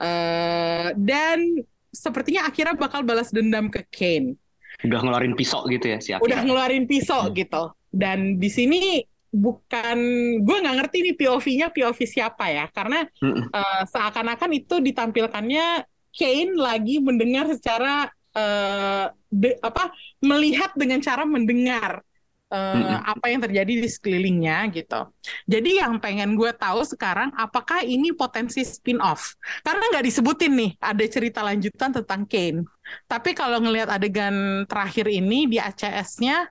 Uh, 0.00 0.90
dan 0.96 1.62
sepertinya 1.92 2.48
Akira 2.50 2.74
bakal 2.74 3.04
balas 3.04 3.30
dendam 3.30 3.70
ke 3.70 3.84
Kane. 3.86 4.34
Udah 4.82 5.04
ngeluarin 5.04 5.34
pisau 5.38 5.66
gitu 5.70 5.92
ya 5.92 5.98
si 6.02 6.16
Akira. 6.16 6.24
Udah 6.24 6.40
ngeluarin 6.42 6.86
pisau 6.88 7.30
hmm. 7.30 7.34
gitu. 7.36 7.62
Dan 7.94 8.40
di 8.42 8.50
sini 8.50 9.02
bukan 9.28 9.98
gue 10.40 10.56
nggak 10.56 10.76
ngerti 10.80 10.96
nih 11.04 11.14
POV-nya 11.20 11.68
POV 11.68 11.98
siapa 12.08 12.48
ya 12.48 12.64
karena 12.72 13.04
uh, 13.20 13.82
seakan-akan 13.84 14.50
itu 14.56 14.80
ditampilkannya 14.80 15.84
Kane 16.08 16.56
lagi 16.56 16.98
mendengar 16.98 17.46
secara 17.52 18.08
uh, 18.32 19.06
de, 19.28 19.54
apa 19.60 19.92
melihat 20.24 20.72
dengan 20.74 20.98
cara 21.04 21.28
mendengar 21.28 22.00
uh, 22.48 22.98
apa 23.04 23.28
yang 23.28 23.44
terjadi 23.44 23.84
di 23.84 23.88
sekelilingnya 23.88 24.72
gitu. 24.72 25.12
Jadi 25.44 25.78
yang 25.78 26.00
pengen 26.00 26.34
gue 26.34 26.50
tahu 26.56 26.82
sekarang 26.88 27.30
apakah 27.36 27.84
ini 27.84 28.10
potensi 28.16 28.64
spin-off? 28.64 29.36
Karena 29.60 29.84
nggak 29.94 30.04
disebutin 30.08 30.52
nih 30.56 30.70
ada 30.80 31.04
cerita 31.06 31.40
lanjutan 31.44 31.92
tentang 31.92 32.24
Kane. 32.24 32.64
Tapi 33.04 33.36
kalau 33.36 33.60
ngelihat 33.60 33.92
adegan 33.92 34.64
terakhir 34.64 35.12
ini 35.12 35.44
di 35.44 35.60
ACS-nya, 35.60 36.48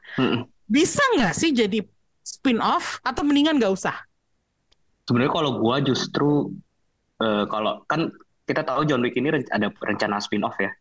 bisa 0.69 1.01
nggak 1.17 1.33
sih 1.33 1.49
jadi 1.49 1.81
spin 2.27 2.59
off 2.59 2.99
atau 3.07 3.23
mendingan 3.23 3.55
nggak 3.55 3.71
usah? 3.71 3.95
Sebenarnya 5.07 5.31
kalau 5.31 5.51
gua 5.63 5.79
justru 5.79 6.51
uh, 7.23 7.47
kalau 7.47 7.87
kan 7.87 8.11
kita 8.43 8.67
tahu 8.67 8.83
John 8.83 8.99
Wick 8.99 9.15
ini 9.15 9.31
ada 9.31 9.71
rencana 9.71 10.19
spin 10.19 10.43
off 10.43 10.59
ya. 10.59 10.71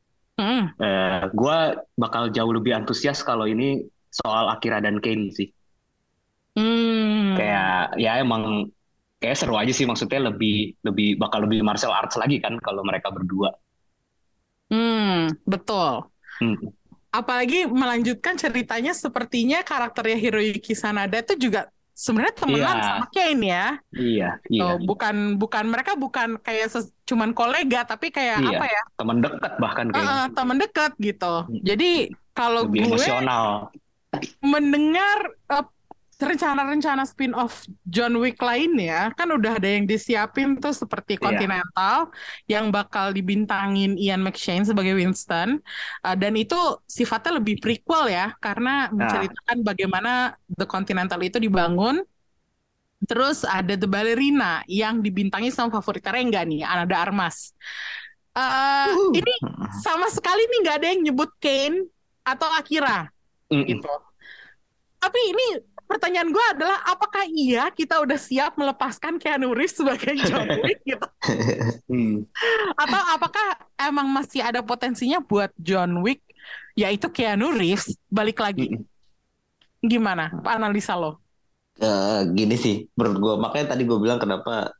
Hmm. 0.43 0.75
Uh, 0.83 1.31
gua 1.39 1.79
bakal 1.95 2.35
jauh 2.35 2.51
lebih 2.51 2.75
antusias 2.75 3.23
kalau 3.23 3.47
ini 3.47 3.87
soal 4.11 4.51
Akira 4.51 4.83
dan 4.83 4.99
Kane 4.99 5.31
sih. 5.31 5.55
Hmm. 6.59 7.39
Kayak 7.39 7.95
ya 8.03 8.19
emang 8.19 8.75
kayak 9.23 9.39
seru 9.39 9.55
aja 9.55 9.71
sih 9.71 9.87
maksudnya 9.87 10.35
lebih 10.35 10.75
lebih 10.83 11.17
bakal 11.17 11.47
lebih 11.47 11.63
martial 11.63 11.95
arts 11.95 12.19
lagi 12.19 12.43
kan 12.43 12.59
kalau 12.59 12.83
mereka 12.83 13.15
berdua. 13.15 13.55
Hmm, 14.67 15.31
betul. 15.47 16.11
Hmm 16.43 16.75
apalagi 17.17 17.65
melanjutkan 17.65 18.37
ceritanya 18.37 18.93
sepertinya 18.93 19.65
karakternya 19.65 20.19
Hiroyuki 20.21 20.77
Sanada 20.77 21.25
itu 21.25 21.49
juga 21.49 21.73
sebenarnya 21.97 22.35
temenan 22.37 22.77
yeah. 22.77 22.85
sama 22.85 23.07
Kane 23.09 23.43
ya. 23.49 23.67
Iya, 23.97 24.31
iya. 24.53 24.63
Oh, 24.69 24.77
bukan 24.85 25.41
bukan 25.41 25.65
mereka 25.73 25.97
bukan 25.97 26.37
kayak 26.45 26.69
ses, 26.69 26.93
cuman 27.09 27.33
kolega 27.33 27.89
tapi 27.89 28.13
kayak 28.13 28.45
iya, 28.45 28.53
apa 28.53 28.65
ya? 28.69 28.83
Teman 29.01 29.19
dekat 29.25 29.53
bahkan 29.57 29.87
kayak. 29.89 30.05
Uh, 30.05 30.27
teman 30.37 30.57
dekat 30.61 30.93
gitu. 31.01 31.35
Jadi 31.65 32.13
kalau 32.37 32.69
gue 32.69 32.85
emosional 32.85 33.73
mendengar 34.45 35.19
uh, 35.49 35.67
rencana-rencana 36.17 37.05
spin-off 37.05 37.69
John 37.85 38.17
Wick 38.17 38.41
lainnya 38.41 39.13
kan 39.13 39.29
udah 39.29 39.61
ada 39.61 39.69
yang 39.69 39.85
disiapin 39.85 40.57
tuh 40.57 40.73
seperti 40.73 41.21
iya. 41.21 41.23
Continental 41.29 41.97
yeah. 42.49 42.57
yang 42.57 42.73
bakal 42.73 43.13
dibintangin 43.13 44.01
Ian 44.01 44.25
McShane 44.25 44.65
sebagai 44.65 44.97
Winston 44.97 45.61
uh, 46.01 46.17
dan 46.17 46.33
itu 46.41 46.57
sifatnya 46.89 47.37
lebih 47.37 47.61
prequel 47.61 48.09
ya 48.09 48.33
karena 48.41 48.89
nah. 48.89 48.97
menceritakan 48.97 49.61
bagaimana 49.61 50.13
The 50.57 50.65
Continental 50.65 51.21
itu 51.21 51.37
dibangun 51.37 52.01
terus 53.05 53.45
ada 53.45 53.77
The 53.77 53.85
Ballerina 53.85 54.65
yang 54.65 55.05
dibintangi 55.05 55.53
sama 55.53 55.69
favorit 55.69 56.01
Rengga 56.09 56.49
nih 56.49 56.65
Anada 56.65 56.97
Armas 56.97 57.53
uh, 58.33 58.41
uh. 58.41 59.13
ini 59.13 59.37
sama 59.85 60.09
sekali 60.09 60.49
nih 60.49 60.59
nggak 60.65 60.77
ada 60.81 60.87
yang 60.97 61.01
nyebut 61.13 61.29
Kane 61.37 61.93
atau 62.25 62.49
Akira 62.57 63.13
mm 63.53 63.61
-mm. 63.61 63.69
gitu 63.69 63.93
tapi 64.97 65.21
ini 65.29 65.76
pertanyaan 65.87 66.29
gue 66.35 66.45
adalah 66.53 66.83
apakah 66.85 67.25
iya 67.31 67.71
kita 67.71 68.03
udah 68.03 68.19
siap 68.19 68.59
melepaskan 68.59 69.23
Keanu 69.23 69.55
Reeves 69.55 69.79
sebagai 69.79 70.13
John 70.29 70.51
Wick 70.61 70.83
gitu? 70.83 71.07
hmm. 71.91 72.27
Atau 72.75 73.01
apakah 73.15 73.47
emang 73.79 74.11
masih 74.11 74.43
ada 74.43 74.61
potensinya 74.61 75.23
buat 75.23 75.55
John 75.57 76.03
Wick 76.03 76.23
yaitu 76.77 77.09
Keanu 77.09 77.55
Reeves 77.55 77.95
balik 78.11 78.43
lagi? 78.43 78.75
Hmm. 78.75 78.85
Gimana 79.87 80.35
analisa 80.45 80.99
lo? 80.99 81.23
Uh, 81.77 82.25
gini 82.33 82.57
sih, 82.57 82.89
menurut 82.97 83.19
gue 83.21 83.35
makanya 83.37 83.77
tadi 83.77 83.85
gue 83.85 83.99
bilang 84.01 84.17
kenapa 84.17 84.73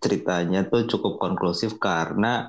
ceritanya 0.00 0.64
tuh 0.68 0.88
cukup 0.88 1.20
konklusif 1.20 1.76
karena 1.80 2.48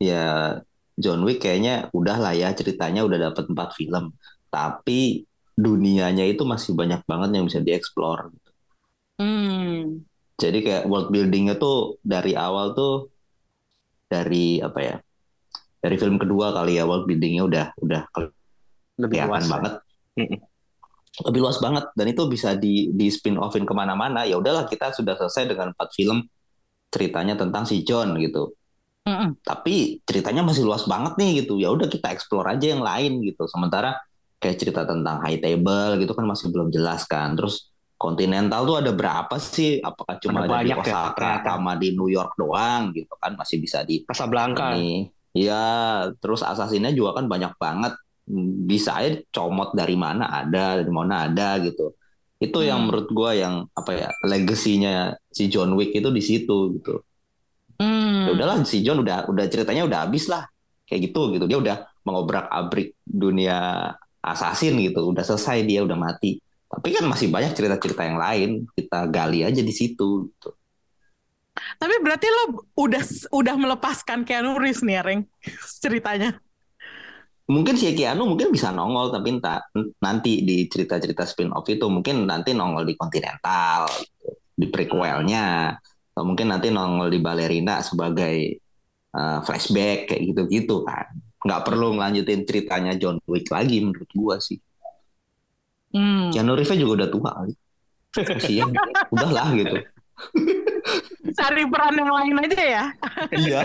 ya 0.00 0.56
John 0.96 1.24
Wick 1.24 1.44
kayaknya 1.44 1.88
udah 1.92 2.16
lah 2.20 2.32
ya 2.36 2.52
ceritanya 2.52 3.04
udah 3.04 3.32
dapat 3.32 3.44
empat 3.48 3.76
film 3.76 4.12
tapi 4.52 5.24
dunianya 5.60 6.24
itu 6.24 6.42
masih 6.48 6.72
banyak 6.72 7.04
banget 7.04 7.30
yang 7.36 7.44
bisa 7.46 7.60
dieksplor. 7.60 8.32
Gitu. 8.32 8.50
Hmm. 9.20 10.00
Jadi 10.40 10.58
kayak 10.64 10.84
world 10.88 11.12
buildingnya 11.12 11.60
tuh 11.60 12.00
dari 12.00 12.32
awal 12.32 12.72
tuh 12.72 13.12
dari 14.08 14.58
apa 14.64 14.80
ya? 14.80 14.96
Dari 15.80 15.96
film 16.00 16.16
kedua 16.16 16.56
kali 16.56 16.80
ya 16.80 16.88
world 16.88 17.04
buildingnya 17.04 17.44
udah 17.44 17.66
udah 17.84 18.02
lebih 18.96 19.18
luas 19.28 19.44
ya. 19.44 19.50
banget. 19.52 19.72
Lebih 21.20 21.40
luas 21.44 21.58
banget 21.60 21.84
dan 21.92 22.06
itu 22.08 22.22
bisa 22.32 22.56
di 22.56 22.88
di 22.96 23.12
spin 23.12 23.36
offin 23.36 23.68
ke 23.68 23.74
mana-mana. 23.76 24.24
Ya 24.24 24.40
udahlah 24.40 24.64
kita 24.64 24.96
sudah 24.96 25.20
selesai 25.20 25.52
dengan 25.52 25.76
empat 25.76 25.92
film 25.92 26.24
ceritanya 26.88 27.36
tentang 27.36 27.68
si 27.68 27.84
John 27.84 28.16
gitu. 28.16 28.56
Mm 29.04 29.16
-mm. 29.16 29.28
Tapi 29.44 30.00
ceritanya 30.04 30.40
masih 30.44 30.64
luas 30.64 30.88
banget 30.88 31.20
nih 31.20 31.44
gitu. 31.44 31.60
Ya 31.60 31.68
udah 31.68 31.88
kita 31.88 32.12
explore 32.12 32.48
aja 32.48 32.72
yang 32.72 32.80
lain 32.80 33.20
gitu. 33.24 33.44
Sementara 33.48 34.00
kayak 34.40 34.56
cerita 34.56 34.88
tentang 34.88 35.20
high 35.20 35.38
table 35.38 36.00
gitu 36.00 36.16
kan 36.16 36.24
masih 36.24 36.48
belum 36.48 36.72
jelas 36.72 37.04
kan. 37.04 37.36
Terus 37.36 37.70
Continental 38.00 38.64
tuh 38.64 38.80
ada 38.80 38.96
berapa 38.96 39.36
sih? 39.36 39.76
Apakah 39.84 40.16
cuma 40.24 40.48
ada, 40.48 40.64
ada 40.64 40.64
di 40.64 40.72
ya, 40.72 40.80
Osaka 40.80 41.20
ya, 41.20 41.44
sama 41.44 41.76
di 41.76 41.92
New 41.92 42.08
York 42.08 42.32
doang 42.40 42.96
gitu 42.96 43.12
kan? 43.20 43.36
Masih 43.36 43.60
bisa 43.60 43.84
di 43.84 44.00
Casablanca. 44.08 44.72
Iya, 45.36 45.68
terus 46.16 46.40
asasinnya 46.40 46.96
juga 46.96 47.20
kan 47.20 47.28
banyak 47.28 47.60
banget. 47.60 47.92
Bisa 48.64 49.04
aja 49.04 49.20
comot 49.28 49.76
dari 49.76 50.00
mana 50.00 50.32
ada, 50.32 50.80
dari 50.80 50.88
mana 50.88 51.28
ada 51.28 51.60
gitu. 51.60 51.92
Itu 52.40 52.64
hmm. 52.64 52.68
yang 52.72 52.80
menurut 52.88 53.08
gue 53.12 53.30
yang 53.36 53.68
apa 53.76 53.92
ya 53.92 54.08
legasinya 54.24 55.12
si 55.28 55.52
John 55.52 55.76
Wick 55.76 55.92
itu 55.92 56.08
di 56.08 56.24
situ 56.24 56.80
gitu. 56.80 57.04
Hmm. 57.76 58.24
Ya 58.24 58.30
udahlah 58.32 58.64
si 58.64 58.80
John 58.80 59.04
udah 59.04 59.28
udah 59.28 59.44
ceritanya 59.52 59.84
udah 59.84 60.08
habis 60.08 60.24
lah. 60.24 60.48
kayak 60.90 61.06
gitu 61.06 61.30
gitu 61.38 61.46
dia 61.46 61.54
udah 61.54 61.76
mengobrak 62.02 62.50
abrik 62.50 62.98
dunia 63.06 63.94
assassin 64.20 64.76
gitu 64.80 65.10
udah 65.10 65.24
selesai 65.24 65.64
dia 65.64 65.84
udah 65.84 65.96
mati 65.96 66.40
tapi 66.70 66.94
kan 66.94 67.04
masih 67.10 67.26
banyak 67.34 67.50
cerita-cerita 67.50 68.06
yang 68.06 68.18
lain 68.22 68.50
kita 68.78 69.10
gali 69.10 69.42
aja 69.42 69.58
di 69.58 69.74
situ 69.74 70.30
gitu. 70.30 70.54
Tapi 71.50 71.94
berarti 71.98 72.26
lo 72.30 72.62
udah 72.78 73.02
udah 73.34 73.54
melepaskan 73.58 74.22
Keanu 74.22 74.54
Reeves 74.56 74.86
nih, 74.86 75.02
Reng, 75.02 75.22
ceritanya. 75.82 76.38
Mungkin 77.50 77.74
si 77.74 77.90
Keanu 77.90 78.30
mungkin 78.30 78.54
bisa 78.54 78.70
nongol 78.70 79.10
tapi 79.10 79.34
entah 79.34 79.66
nanti 79.98 80.46
di 80.46 80.70
cerita-cerita 80.70 81.26
spin-off 81.26 81.66
itu 81.66 81.82
mungkin 81.90 82.22
nanti 82.22 82.54
nongol 82.54 82.86
di 82.86 82.94
Continental, 82.94 83.90
gitu, 83.90 84.38
di 84.54 84.70
prequelnya, 84.70 85.74
atau 86.14 86.22
mungkin 86.22 86.54
nanti 86.54 86.70
nongol 86.70 87.10
di 87.10 87.18
Ballerina 87.18 87.82
sebagai 87.82 88.62
uh, 89.10 89.42
flashback 89.42 90.14
kayak 90.14 90.22
gitu-gitu 90.30 90.86
kan. 90.86 91.10
Nggak 91.40 91.60
perlu 91.64 91.96
ngelanjutin 91.96 92.44
ceritanya 92.44 92.92
John 92.96 93.16
Wick 93.24 93.48
lagi 93.48 93.80
menurut 93.80 94.10
gua 94.12 94.36
sih. 94.40 94.60
Hmm. 95.90 96.30
Keanu 96.30 96.54
Reeves 96.54 96.78
juga 96.78 97.04
udah 97.04 97.08
tua 97.10 97.30
kali. 97.34 97.54
Kasian, 98.10 98.70
udahlah 99.14 99.48
gitu. 99.54 99.78
Cari 101.34 101.62
peran 101.66 101.94
yang 101.96 102.12
lain 102.12 102.36
aja 102.44 102.60
ya. 102.60 102.84
Iya. 103.32 103.62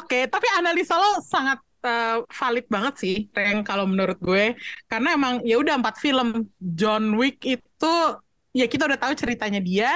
Oke, 0.00 0.28
tapi 0.28 0.46
analisa 0.56 0.96
lo 0.96 1.20
sangat 1.24 1.60
uh, 1.84 2.24
valid 2.28 2.66
banget 2.68 2.94
sih, 3.00 3.16
Reng, 3.32 3.64
kalau 3.64 3.88
menurut 3.88 4.18
gue. 4.20 4.56
Karena 4.88 5.16
emang 5.16 5.40
ya 5.44 5.60
udah 5.60 5.80
empat 5.80 6.00
film 6.00 6.48
John 6.60 7.16
Wick 7.16 7.44
itu 7.44 7.94
ya 8.50 8.66
kita 8.66 8.88
udah 8.88 8.98
tahu 9.00 9.12
ceritanya 9.16 9.60
dia. 9.62 9.92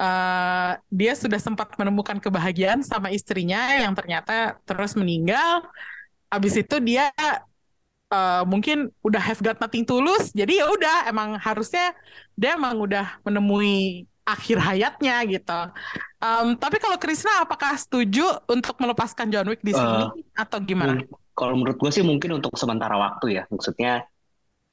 Uh, 0.00 0.80
dia 0.88 1.12
sudah 1.12 1.36
sempat 1.36 1.76
menemukan 1.76 2.16
kebahagiaan 2.16 2.80
sama 2.80 3.12
istrinya 3.12 3.68
yang 3.76 3.92
ternyata 3.92 4.56
terus 4.64 4.96
meninggal. 4.96 5.68
Abis 6.32 6.56
itu 6.56 6.80
dia 6.80 7.12
uh, 8.08 8.40
mungkin 8.48 8.88
udah 9.04 9.20
have 9.20 9.44
got 9.44 9.60
nothing 9.60 9.84
tulus, 9.84 10.32
jadi 10.32 10.64
ya 10.64 10.72
udah 10.72 10.96
emang 11.04 11.36
harusnya 11.36 11.92
dia 12.32 12.56
emang 12.56 12.80
udah 12.80 13.20
menemui 13.28 14.08
akhir 14.24 14.56
hayatnya 14.56 15.20
gitu. 15.28 15.60
Um, 16.16 16.56
tapi 16.56 16.80
kalau 16.80 16.96
Krisna 16.96 17.44
apakah 17.44 17.76
setuju 17.76 18.24
untuk 18.48 18.80
melepaskan 18.80 19.28
John 19.28 19.52
Wick 19.52 19.60
di 19.60 19.76
sini 19.76 20.04
uh, 20.08 20.16
atau 20.32 20.64
gimana? 20.64 21.04
Kalau 21.36 21.60
menurut 21.60 21.76
gue 21.76 21.90
sih 21.92 22.00
mungkin 22.00 22.40
untuk 22.40 22.56
sementara 22.56 22.96
waktu 22.96 23.36
ya. 23.36 23.44
Maksudnya 23.52 24.08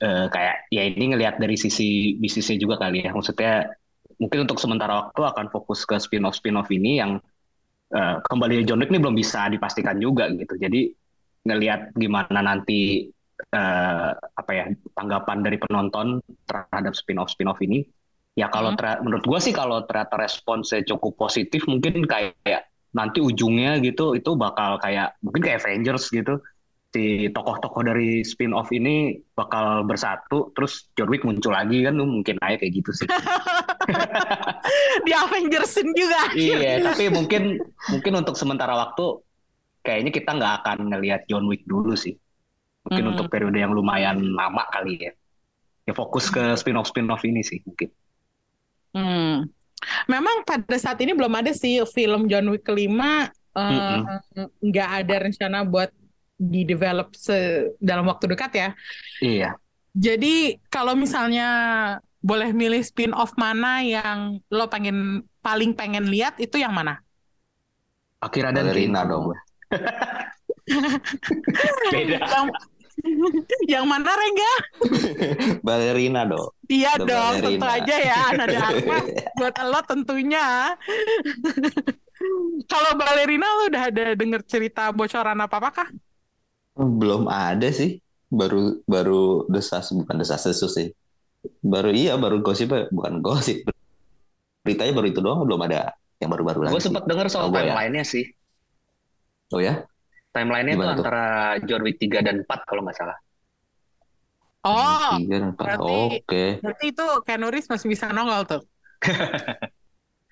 uh, 0.04 0.32
kayak 0.32 0.72
ya 0.72 0.88
ini 0.88 1.12
ngelihat 1.12 1.36
dari 1.36 1.60
sisi 1.60 2.16
bisnisnya 2.16 2.56
juga 2.64 2.80
kali 2.80 3.04
ya. 3.04 3.12
Maksudnya 3.12 3.76
mungkin 4.18 4.50
untuk 4.50 4.58
sementara 4.58 5.10
waktu 5.10 5.22
akan 5.22 5.48
fokus 5.54 5.86
ke 5.86 5.98
spin-off 6.02 6.38
spin-off 6.38 6.70
ini 6.74 7.02
yang 7.02 7.22
uh, 7.94 8.18
kembali 8.26 8.66
John 8.66 8.82
Wick 8.82 8.90
ini 8.90 9.02
belum 9.02 9.16
bisa 9.18 9.50
dipastikan 9.50 10.02
juga 10.02 10.30
gitu. 10.34 10.58
Jadi 10.58 10.90
ngelihat 11.48 11.96
gimana 11.96 12.44
nanti 12.44 13.08
uh, 13.56 14.12
apa 14.14 14.52
ya 14.52 14.66
tanggapan 14.98 15.46
dari 15.46 15.58
penonton 15.62 16.20
terhadap 16.50 16.94
spin-off 16.98 17.32
spin-off 17.32 17.62
ini 17.62 17.86
Ya 18.38 18.54
kalau 18.54 18.78
hmm. 18.78 19.02
menurut 19.02 19.26
gue 19.26 19.40
sih 19.42 19.50
kalau 19.50 19.82
ternyata 19.90 20.22
responsnya 20.22 20.86
cukup 20.86 21.18
positif 21.18 21.66
mungkin 21.66 22.06
kayak 22.06 22.70
nanti 22.94 23.18
ujungnya 23.18 23.82
gitu 23.82 24.14
itu 24.14 24.38
bakal 24.38 24.78
kayak 24.78 25.18
mungkin 25.26 25.42
kayak 25.42 25.66
Avengers 25.66 26.14
gitu 26.14 26.38
si 26.94 27.34
tokoh-tokoh 27.34 27.82
dari 27.84 28.22
spin-off 28.22 28.70
ini 28.70 29.18
bakal 29.34 29.90
bersatu 29.90 30.54
terus 30.54 30.86
John 30.94 31.10
Wick 31.10 31.26
muncul 31.26 31.50
lagi 31.50 31.82
kan 31.82 31.98
mungkin 31.98 32.38
aja 32.46 32.62
kayak 32.62 32.74
gitu 32.78 32.92
sih. 32.94 33.10
Di 35.06 35.12
Avengersin 35.16 35.88
juga. 35.96 36.34
iya, 36.36 36.84
tapi 36.84 37.08
mungkin 37.08 37.58
mungkin 37.92 38.14
untuk 38.20 38.36
sementara 38.36 38.76
waktu 38.76 39.24
kayaknya 39.86 40.12
kita 40.12 40.36
nggak 40.36 40.54
akan 40.64 40.78
ngelihat 40.92 41.24
John 41.32 41.48
Wick 41.48 41.64
dulu 41.64 41.96
sih. 41.96 42.16
Mungkin 42.88 43.04
hmm. 43.04 43.12
untuk 43.16 43.28
periode 43.32 43.60
yang 43.60 43.72
lumayan 43.72 44.20
lama 44.36 44.64
kali 44.72 45.08
ya. 45.08 45.12
Ya 45.88 45.94
fokus 45.96 46.28
ke 46.28 46.56
spin-off 46.60 46.92
spin-off 46.92 47.24
ini 47.24 47.44
sih 47.44 47.64
mungkin. 47.64 47.90
Hmm. 48.92 49.36
Memang 50.12 50.44
pada 50.44 50.76
saat 50.76 51.00
ini 51.00 51.16
belum 51.16 51.32
ada 51.32 51.56
sih 51.56 51.80
film 51.92 52.28
John 52.28 52.52
Wick 52.52 52.68
kelima 52.68 53.32
nggak 53.58 54.06
uh, 54.06 54.46
mm 54.46 54.62
-hmm. 54.62 55.00
ada 55.02 55.16
rencana 55.18 55.66
buat 55.66 55.90
di 56.38 56.62
develop 56.64 57.18
dalam 57.82 58.06
waktu 58.06 58.26
dekat 58.30 58.52
ya. 58.54 58.70
Iya. 59.20 59.50
Jadi 59.98 60.62
kalau 60.70 60.94
misalnya 60.94 61.50
boleh 62.22 62.50
milih 62.52 62.82
spin 62.82 63.14
off 63.14 63.38
mana 63.38 63.86
yang 63.86 64.42
lo 64.50 64.66
pengen 64.68 65.24
paling 65.46 65.78
pengen 65.78 66.10
lihat 66.10 66.42
itu 66.42 66.60
yang 66.60 66.74
mana? 66.74 67.02
Akira 68.18 68.50
dan 68.50 68.74
Rina 68.74 69.06
dong. 69.06 69.38
Beda. 71.94 72.18
Yang, 72.26 72.48
yang 73.70 73.86
mana 73.86 74.10
Rengga? 74.10 74.54
Balerina 75.66 76.26
dong. 76.26 76.50
Iya 76.68 76.98
dong, 76.98 77.08
ballerina. 77.08 77.46
tentu 77.46 77.68
aja 77.70 77.96
ya. 78.02 78.20
Ada 78.34 78.60
apa 78.74 78.98
buat 79.38 79.56
lo 79.64 79.80
tentunya. 79.86 80.74
Kalau 82.66 82.92
balerina 82.98 83.46
lo 83.46 83.64
udah 83.70 83.84
ada 83.94 84.06
denger 84.18 84.42
cerita 84.50 84.90
bocoran 84.90 85.38
apa 85.38 85.56
apa 85.62 85.70
kah? 85.70 85.90
Belum 86.76 87.30
ada 87.30 87.70
sih. 87.70 88.02
Baru 88.28 88.84
baru 88.84 89.48
desas 89.48 89.94
bukan 89.94 90.20
desas 90.20 90.44
desus 90.44 90.74
sih. 90.74 90.90
Baru 91.62 91.90
iya 91.92 92.16
baru 92.16 92.40
gosip 92.44 92.74
bukan 92.92 93.20
gosip. 93.20 93.68
Beritanya 94.64 94.94
baru 94.96 95.08
itu 95.08 95.20
doang 95.24 95.48
belum 95.48 95.62
ada 95.68 95.96
yang 96.18 96.30
baru-baru 96.34 96.60
lagi. 96.68 96.74
Gue 96.76 96.84
sempat 96.84 97.04
dengar 97.06 97.30
soal 97.30 97.54
ya? 97.54 97.72
timeline-nya 97.72 98.04
sih. 98.04 98.26
Oh 99.54 99.62
ya? 99.62 99.86
Timeline-nya 100.34 100.74
itu 100.76 100.86
antara 100.86 101.58
John 101.66 101.82
Wick 101.86 101.98
3 102.02 102.26
dan 102.26 102.36
4 102.44 102.70
kalau 102.70 102.82
nggak 102.84 102.98
salah. 102.98 103.18
Oh, 104.68 105.16
3 105.18 105.30
dan 105.30 105.44
4. 105.56 105.62
Berarti, 105.62 105.82
Oke. 105.88 106.22
Okay. 106.28 106.50
Berarti 106.60 106.86
itu 106.92 107.06
Keanu 107.24 107.48
Reeves 107.54 107.70
masih 107.72 107.88
bisa 107.88 108.12
nongol 108.12 108.44
tuh. 108.44 108.62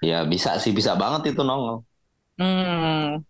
ya 0.09 0.25
bisa 0.27 0.57
sih, 0.59 0.75
bisa 0.75 0.97
banget 0.97 1.31
itu 1.33 1.41
nongol. 1.45 1.85
Hmm. 2.35 3.23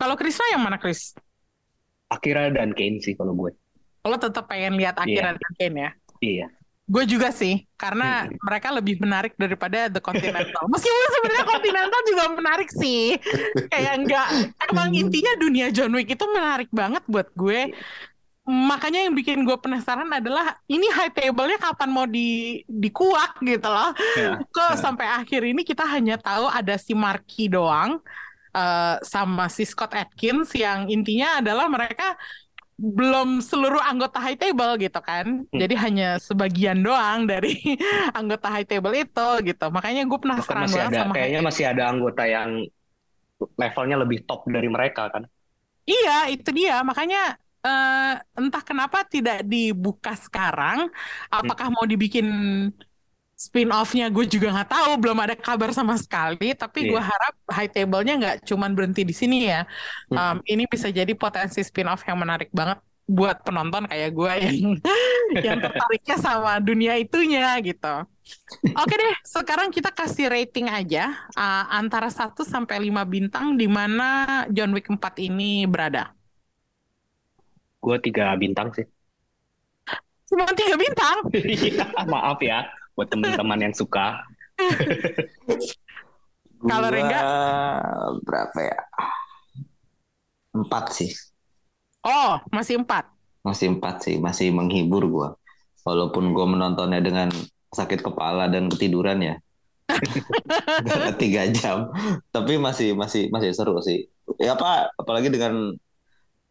Kalau 0.00 0.14
Krisna 0.16 0.46
yang 0.56 0.64
mana 0.64 0.80
Chris? 0.80 1.12
Akira 2.08 2.48
dan 2.52 2.72
Kane 2.72 3.00
sih 3.04 3.14
kalau 3.14 3.36
gue. 3.36 3.52
Kalau 4.02 4.16
tetap 4.18 4.50
pengen 4.50 4.80
lihat 4.80 4.98
Akira 4.98 5.36
yeah. 5.36 5.38
dan 5.38 5.52
Kane 5.60 5.76
ya? 5.76 5.90
Iya. 6.22 6.46
Gue 6.82 7.06
juga 7.06 7.30
sih, 7.30 7.62
karena 7.78 8.26
hmm. 8.26 8.42
mereka 8.42 8.68
lebih 8.74 8.98
menarik 8.98 9.32
daripada 9.38 9.86
The 9.86 10.02
Continental. 10.02 10.66
Meskipun 10.66 11.08
sebenarnya 11.14 11.46
Continental 11.46 12.00
juga 12.10 12.24
menarik 12.34 12.70
sih. 12.74 13.16
Kayak 13.72 13.94
enggak, 14.02 14.28
emang 14.66 14.90
intinya 14.90 15.32
dunia 15.38 15.70
John 15.70 15.94
Wick 15.94 16.10
itu 16.10 16.24
menarik 16.26 16.68
banget 16.74 17.06
buat 17.06 17.30
gue. 17.38 17.70
Makanya 18.42 19.06
yang 19.06 19.14
bikin 19.14 19.46
gue 19.46 19.54
penasaran 19.54 20.10
adalah 20.10 20.58
ini 20.66 20.90
high 20.90 21.14
table-nya 21.14 21.62
kapan 21.62 21.94
mau 21.94 22.10
di 22.10 22.58
dikuak 22.66 23.38
gitu 23.38 23.70
loh. 23.70 23.94
Ya. 24.18 24.42
Kok 24.42 24.74
ya. 24.74 24.78
sampai 24.82 25.06
akhir 25.06 25.46
ini 25.46 25.62
kita 25.62 25.86
hanya 25.86 26.18
tahu 26.18 26.50
ada 26.50 26.74
si 26.74 26.90
Marky 26.98 27.46
doang 27.46 28.02
uh, 28.56 28.96
sama 29.06 29.48
si 29.48 29.62
Scott 29.62 29.94
Atkins 29.96 30.52
yang 30.58 30.90
intinya 30.90 31.38
adalah 31.40 31.70
mereka 31.70 32.18
belum 32.82 33.38
seluruh 33.38 33.78
anggota 33.78 34.18
high 34.18 34.34
table 34.34 34.74
gitu 34.74 34.98
kan. 34.98 35.46
Hmm. 35.46 35.60
Jadi 35.62 35.74
hanya 35.78 36.18
sebagian 36.18 36.82
doang 36.82 37.30
dari 37.30 37.54
anggota 38.18 38.50
high 38.50 38.66
table 38.66 38.90
itu 38.90 39.28
gitu. 39.46 39.66
Makanya 39.70 40.02
gue 40.02 40.18
penasaran 40.18 40.66
masih 40.66 40.82
ada, 40.82 41.06
sama 41.06 41.14
kayaknya 41.14 41.40
masih 41.46 41.64
ada 41.70 41.82
anggota 41.86 42.26
yang 42.26 42.66
levelnya 43.54 43.96
lebih 44.02 44.26
top 44.26 44.50
dari 44.50 44.66
mereka 44.66 45.14
kan. 45.14 45.30
Iya, 45.86 46.34
itu 46.34 46.50
dia. 46.50 46.82
Makanya 46.82 47.38
uh, 47.62 48.14
entah 48.34 48.62
kenapa 48.66 49.06
tidak 49.06 49.46
dibuka 49.46 50.18
sekarang. 50.18 50.90
Apakah 51.30 51.70
hmm. 51.70 51.74
mau 51.78 51.86
dibikin 51.86 52.26
spin-off-nya 53.42 54.06
gue 54.14 54.22
juga 54.30 54.54
nggak 54.54 54.70
tahu 54.70 54.90
belum 55.02 55.18
ada 55.18 55.34
kabar 55.34 55.74
sama 55.74 55.98
sekali. 55.98 56.54
Tapi 56.54 56.86
yeah. 56.86 56.90
gue 56.94 57.02
harap 57.02 57.34
high 57.50 57.70
table-nya 57.70 58.14
nggak 58.18 58.36
cuman 58.46 58.70
berhenti 58.78 59.02
di 59.02 59.14
sini 59.14 59.50
ya. 59.50 59.66
Um, 60.14 60.38
ini 60.46 60.70
bisa 60.70 60.86
jadi 60.94 61.10
potensi 61.18 61.58
spin-off 61.58 62.06
yang 62.06 62.22
menarik 62.22 62.54
banget 62.54 62.78
buat 63.02 63.42
penonton 63.42 63.90
kayak 63.90 64.10
gue 64.14 64.32
yang 64.46 64.58
yang 65.42 65.58
tertariknya 65.58 66.16
sama 66.22 66.62
dunia 66.62 66.94
itunya 67.02 67.58
gitu. 67.58 68.06
Oke 68.78 68.94
deh 68.94 69.14
sekarang 69.26 69.74
kita 69.74 69.90
kasih 69.90 70.30
rating 70.30 70.70
aja 70.70 71.10
uh, 71.34 71.66
antara 71.74 72.06
1 72.06 72.38
sampai 72.46 72.86
5 72.86 73.02
bintang 73.10 73.58
di 73.58 73.66
mana 73.66 74.46
John 74.54 74.70
Wick 74.70 74.86
4 74.86 75.02
ini 75.18 75.66
berada. 75.66 76.14
Gue 77.82 77.98
tiga 77.98 78.30
bintang 78.38 78.70
sih. 78.70 78.86
Cuma 80.30 80.46
tiga 80.54 80.78
bintang? 80.78 81.26
Iya, 81.34 81.90
maaf 82.06 82.38
ya 82.38 82.62
buat 82.96 83.08
teman-teman 83.08 83.70
yang 83.70 83.74
suka. 83.74 84.20
Kalau 86.70 86.88
Rengga 86.94 87.20
berapa 88.22 88.58
ya? 88.62 88.78
Empat 90.54 90.94
sih. 90.94 91.10
Oh, 92.06 92.38
masih 92.54 92.78
empat. 92.78 93.10
Masih 93.42 93.74
empat 93.74 94.06
sih, 94.06 94.22
masih 94.22 94.54
menghibur 94.54 95.02
gua. 95.10 95.28
Walaupun 95.82 96.30
gua 96.30 96.46
menontonnya 96.46 97.02
dengan 97.02 97.34
sakit 97.74 98.04
kepala 98.04 98.46
dan 98.46 98.70
ketiduran 98.70 99.18
ya. 99.22 99.34
tiga 101.22 101.50
jam, 101.50 101.90
tapi 102.30 102.56
masih 102.56 102.94
masih 102.94 103.28
masih 103.28 103.50
seru 103.52 103.76
sih. 103.82 104.08
ya 104.38 104.54
apa 104.54 104.88
apalagi 104.96 105.28
dengan 105.28 105.74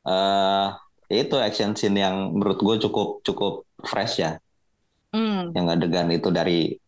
eh 0.05 0.67
itu 1.11 1.35
action 1.35 1.75
scene 1.75 1.99
yang 1.99 2.31
menurut 2.31 2.59
gue 2.63 2.87
cukup 2.87 3.19
cukup 3.27 3.67
fresh 3.83 4.23
ya 4.23 4.39
Hmm. 5.11 5.51
yang 5.51 5.67
adegan 5.67 6.07
itu 6.07 6.31
dari 6.31 6.79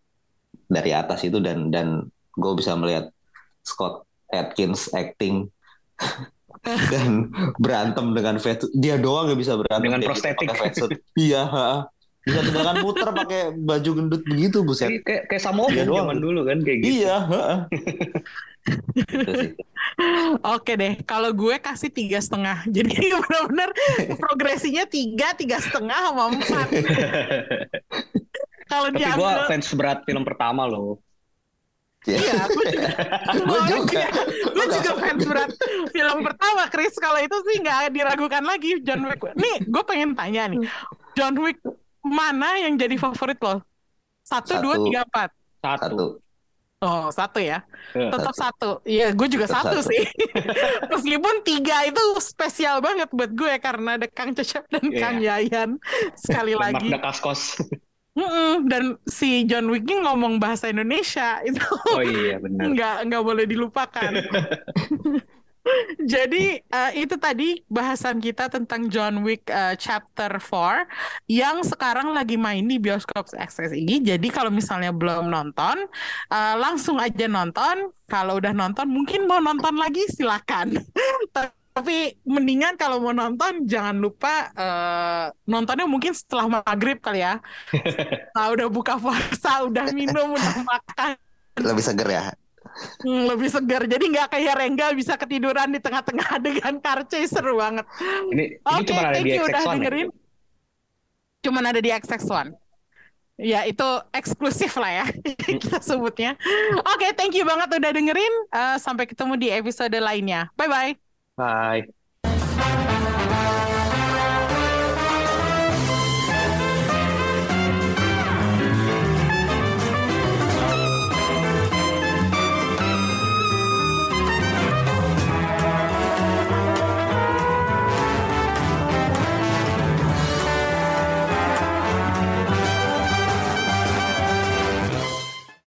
dari 0.72 0.92
atas 0.96 1.28
itu 1.28 1.44
dan 1.44 1.68
dan 1.70 2.08
gue 2.34 2.54
bisa 2.56 2.72
melihat 2.80 3.12
Scott 3.68 4.08
Atkins 4.32 4.88
acting 4.96 5.52
dan 6.94 7.28
berantem 7.60 8.16
dengan 8.16 8.40
fat 8.40 8.64
dia 8.72 8.96
doang 8.96 9.28
yang 9.28 9.40
bisa 9.40 9.60
berantem 9.60 9.92
Dengan 9.92 10.00
gitu, 10.00 10.10
prostetik. 10.10 10.48
iya 11.20 11.44
bisa 12.24 12.40
sedangkan 12.40 12.78
muter 12.80 13.10
pakai 13.12 13.52
baju 13.52 13.90
gendut 14.00 14.24
begitu 14.24 14.64
buset 14.64 14.88
kayak 15.04 15.28
kayak 15.28 15.44
doang. 15.84 16.08
zaman 16.08 16.18
dulu 16.24 16.48
kan 16.48 16.58
kayak 16.64 16.80
gitu. 16.80 17.04
iya. 17.04 17.18
Oke 20.56 20.74
deh, 20.80 20.94
kalau 21.04 21.36
gue 21.36 21.56
kasih 21.60 21.92
tiga 21.92 22.20
setengah. 22.24 22.64
Jadi 22.76 23.12
benar-benar 23.12 23.70
progresinya 24.16 24.88
tiga, 24.88 25.36
tiga 25.36 25.60
setengah 25.60 26.00
sama 26.12 26.24
empat. 26.32 26.68
Kalau 28.72 28.90
Tapi 28.90 29.04
gue 29.04 29.32
fans 29.52 29.68
berat 29.76 30.00
film 30.08 30.24
pertama 30.24 30.66
loh. 30.66 30.98
iya, 32.04 32.52
gue 32.52 32.66
juga, 32.68 32.90
gue 33.48 33.60
juga 33.72 34.04
gue 34.52 34.66
juga 34.76 34.92
fans 35.00 35.24
berat 35.24 35.52
film 35.92 36.18
pertama, 36.20 36.64
Chris. 36.68 36.96
Kalau 37.00 37.20
itu 37.20 37.38
sih 37.48 37.64
nggak 37.64 37.96
diragukan 37.96 38.44
lagi 38.44 38.80
John 38.84 39.08
Wick. 39.08 39.24
Nih, 39.40 39.64
gue 39.64 39.84
pengen 39.88 40.12
tanya 40.12 40.52
nih, 40.52 40.68
John 41.16 41.40
Wick 41.40 41.64
mana 42.04 42.60
yang 42.60 42.76
jadi 42.76 43.00
favorit 43.00 43.40
lo? 43.40 43.64
Satu, 44.24 44.60
dua, 44.60 44.76
Satu. 44.76 44.86
tiga, 44.88 45.00
empat. 45.08 45.30
Satu. 45.64 45.80
satu 45.80 46.08
Oh, 46.84 47.08
satu 47.16 47.40
ya. 47.40 47.64
Eh, 47.96 48.12
Tetap 48.12 48.36
satu. 48.36 48.70
Iya, 48.84 49.16
gue 49.16 49.28
juga 49.32 49.48
Tetap 49.48 49.64
satu, 49.64 49.78
satu. 49.80 49.88
sih. 49.88 50.04
Meskipun 50.92 51.36
tiga 51.48 51.88
itu 51.88 52.02
spesial 52.20 52.84
banget 52.84 53.08
buat 53.16 53.32
gue 53.32 53.54
karena 53.64 53.96
ada 53.96 54.08
Kang 54.12 54.36
Cecep 54.36 54.68
dan 54.68 54.86
Iya. 54.92 55.00
Kang 55.00 55.18
Yayan 55.24 55.70
sekali 56.20 56.54
lagi. 56.60 56.92
Magda 56.92 57.00
Kaskos. 57.00 57.56
Mm-mm, 58.14 58.70
Dan 58.70 58.94
si 59.10 59.42
John 59.50 59.74
Wick 59.74 59.90
ngomong 59.90 60.38
bahasa 60.38 60.70
Indonesia 60.70 61.42
itu 61.42 61.66
Oh 61.90 62.04
iya 62.06 62.38
benar. 62.38 62.68
nggak 62.76 62.96
nggak 63.10 63.24
boleh 63.26 63.46
dilupakan. 63.50 64.12
Jadi 66.14 66.60
eh, 66.60 66.92
itu 67.00 67.16
tadi 67.16 67.64
bahasan 67.72 68.20
kita 68.20 68.52
tentang 68.52 68.92
John 68.92 69.24
Wick 69.24 69.48
eh, 69.48 69.76
Chapter 69.80 70.40
4 70.40 71.32
yang 71.32 71.64
sekarang 71.64 72.12
lagi 72.12 72.36
main 72.36 72.64
di 72.68 72.78
bioskop 72.80 73.32
XSI. 73.32 74.04
Jadi 74.04 74.28
kalau 74.28 74.52
misalnya 74.52 74.92
belum 74.92 75.32
nonton, 75.32 75.88
eh, 76.32 76.56
langsung 76.60 77.00
aja 77.00 77.28
nonton. 77.28 77.92
Kalau 78.04 78.38
udah 78.38 78.54
nonton, 78.54 78.86
mungkin 78.92 79.26
mau 79.26 79.40
nonton 79.40 79.80
lagi 79.80 80.04
silakan. 80.12 80.76
Tapi 81.74 82.22
mendingan 82.22 82.78
kalau 82.78 83.02
mau 83.02 83.16
nonton 83.16 83.66
jangan 83.66 83.98
lupa 83.98 84.54
eh, 84.54 85.26
nontonnya 85.50 85.90
mungkin 85.90 86.14
setelah 86.14 86.62
maghrib 86.62 87.00
kali 87.00 87.24
ya. 87.24 87.40
Nah, 88.34 88.50
udah 88.50 88.66
buka 88.66 88.98
puasa, 88.98 89.62
udah 89.62 89.94
minum, 89.94 90.34
udah 90.34 90.56
makan. 90.66 91.14
lebih 91.54 91.86
seger 91.86 92.10
ya 92.10 92.34
Hmm, 93.04 93.30
lebih 93.30 93.50
segar. 93.50 93.86
Jadi 93.86 94.06
nggak 94.10 94.28
kayak 94.34 94.54
Rengga 94.58 94.88
bisa 94.98 95.14
ketiduran 95.16 95.70
di 95.70 95.80
tengah-tengah 95.80 96.28
adegan 96.40 96.76
karce 96.82 97.26
seru 97.30 97.58
banget. 97.60 97.86
Ini 98.34 98.58
ini 98.58 98.60
Oke, 98.66 98.86
cuma 98.90 99.02
ada 99.06 99.14
thank 99.16 99.26
di 99.26 99.38
you 99.38 99.44
udah 99.46 99.62
XX1 99.62 99.68
ya? 99.68 99.74
dengerin. 99.78 100.08
Cuman 101.44 101.64
ada 101.70 101.80
di 101.80 101.90
XX1. 101.92 102.48
Ya, 103.34 103.66
itu 103.66 103.90
eksklusif 104.14 104.78
lah 104.78 105.04
ya 105.04 105.06
kita 105.46 105.82
sebutnya. 105.82 106.38
Oke, 106.94 107.18
thank 107.18 107.34
you 107.34 107.44
banget 107.44 107.66
udah 107.70 107.92
dengerin. 107.92 108.34
Eh, 108.54 108.78
sampai 108.78 109.10
ketemu 109.10 109.34
di 109.42 109.48
episode 109.50 109.98
lainnya. 109.98 110.54
Bye-bye. 110.54 110.94
Bye. 111.34 113.13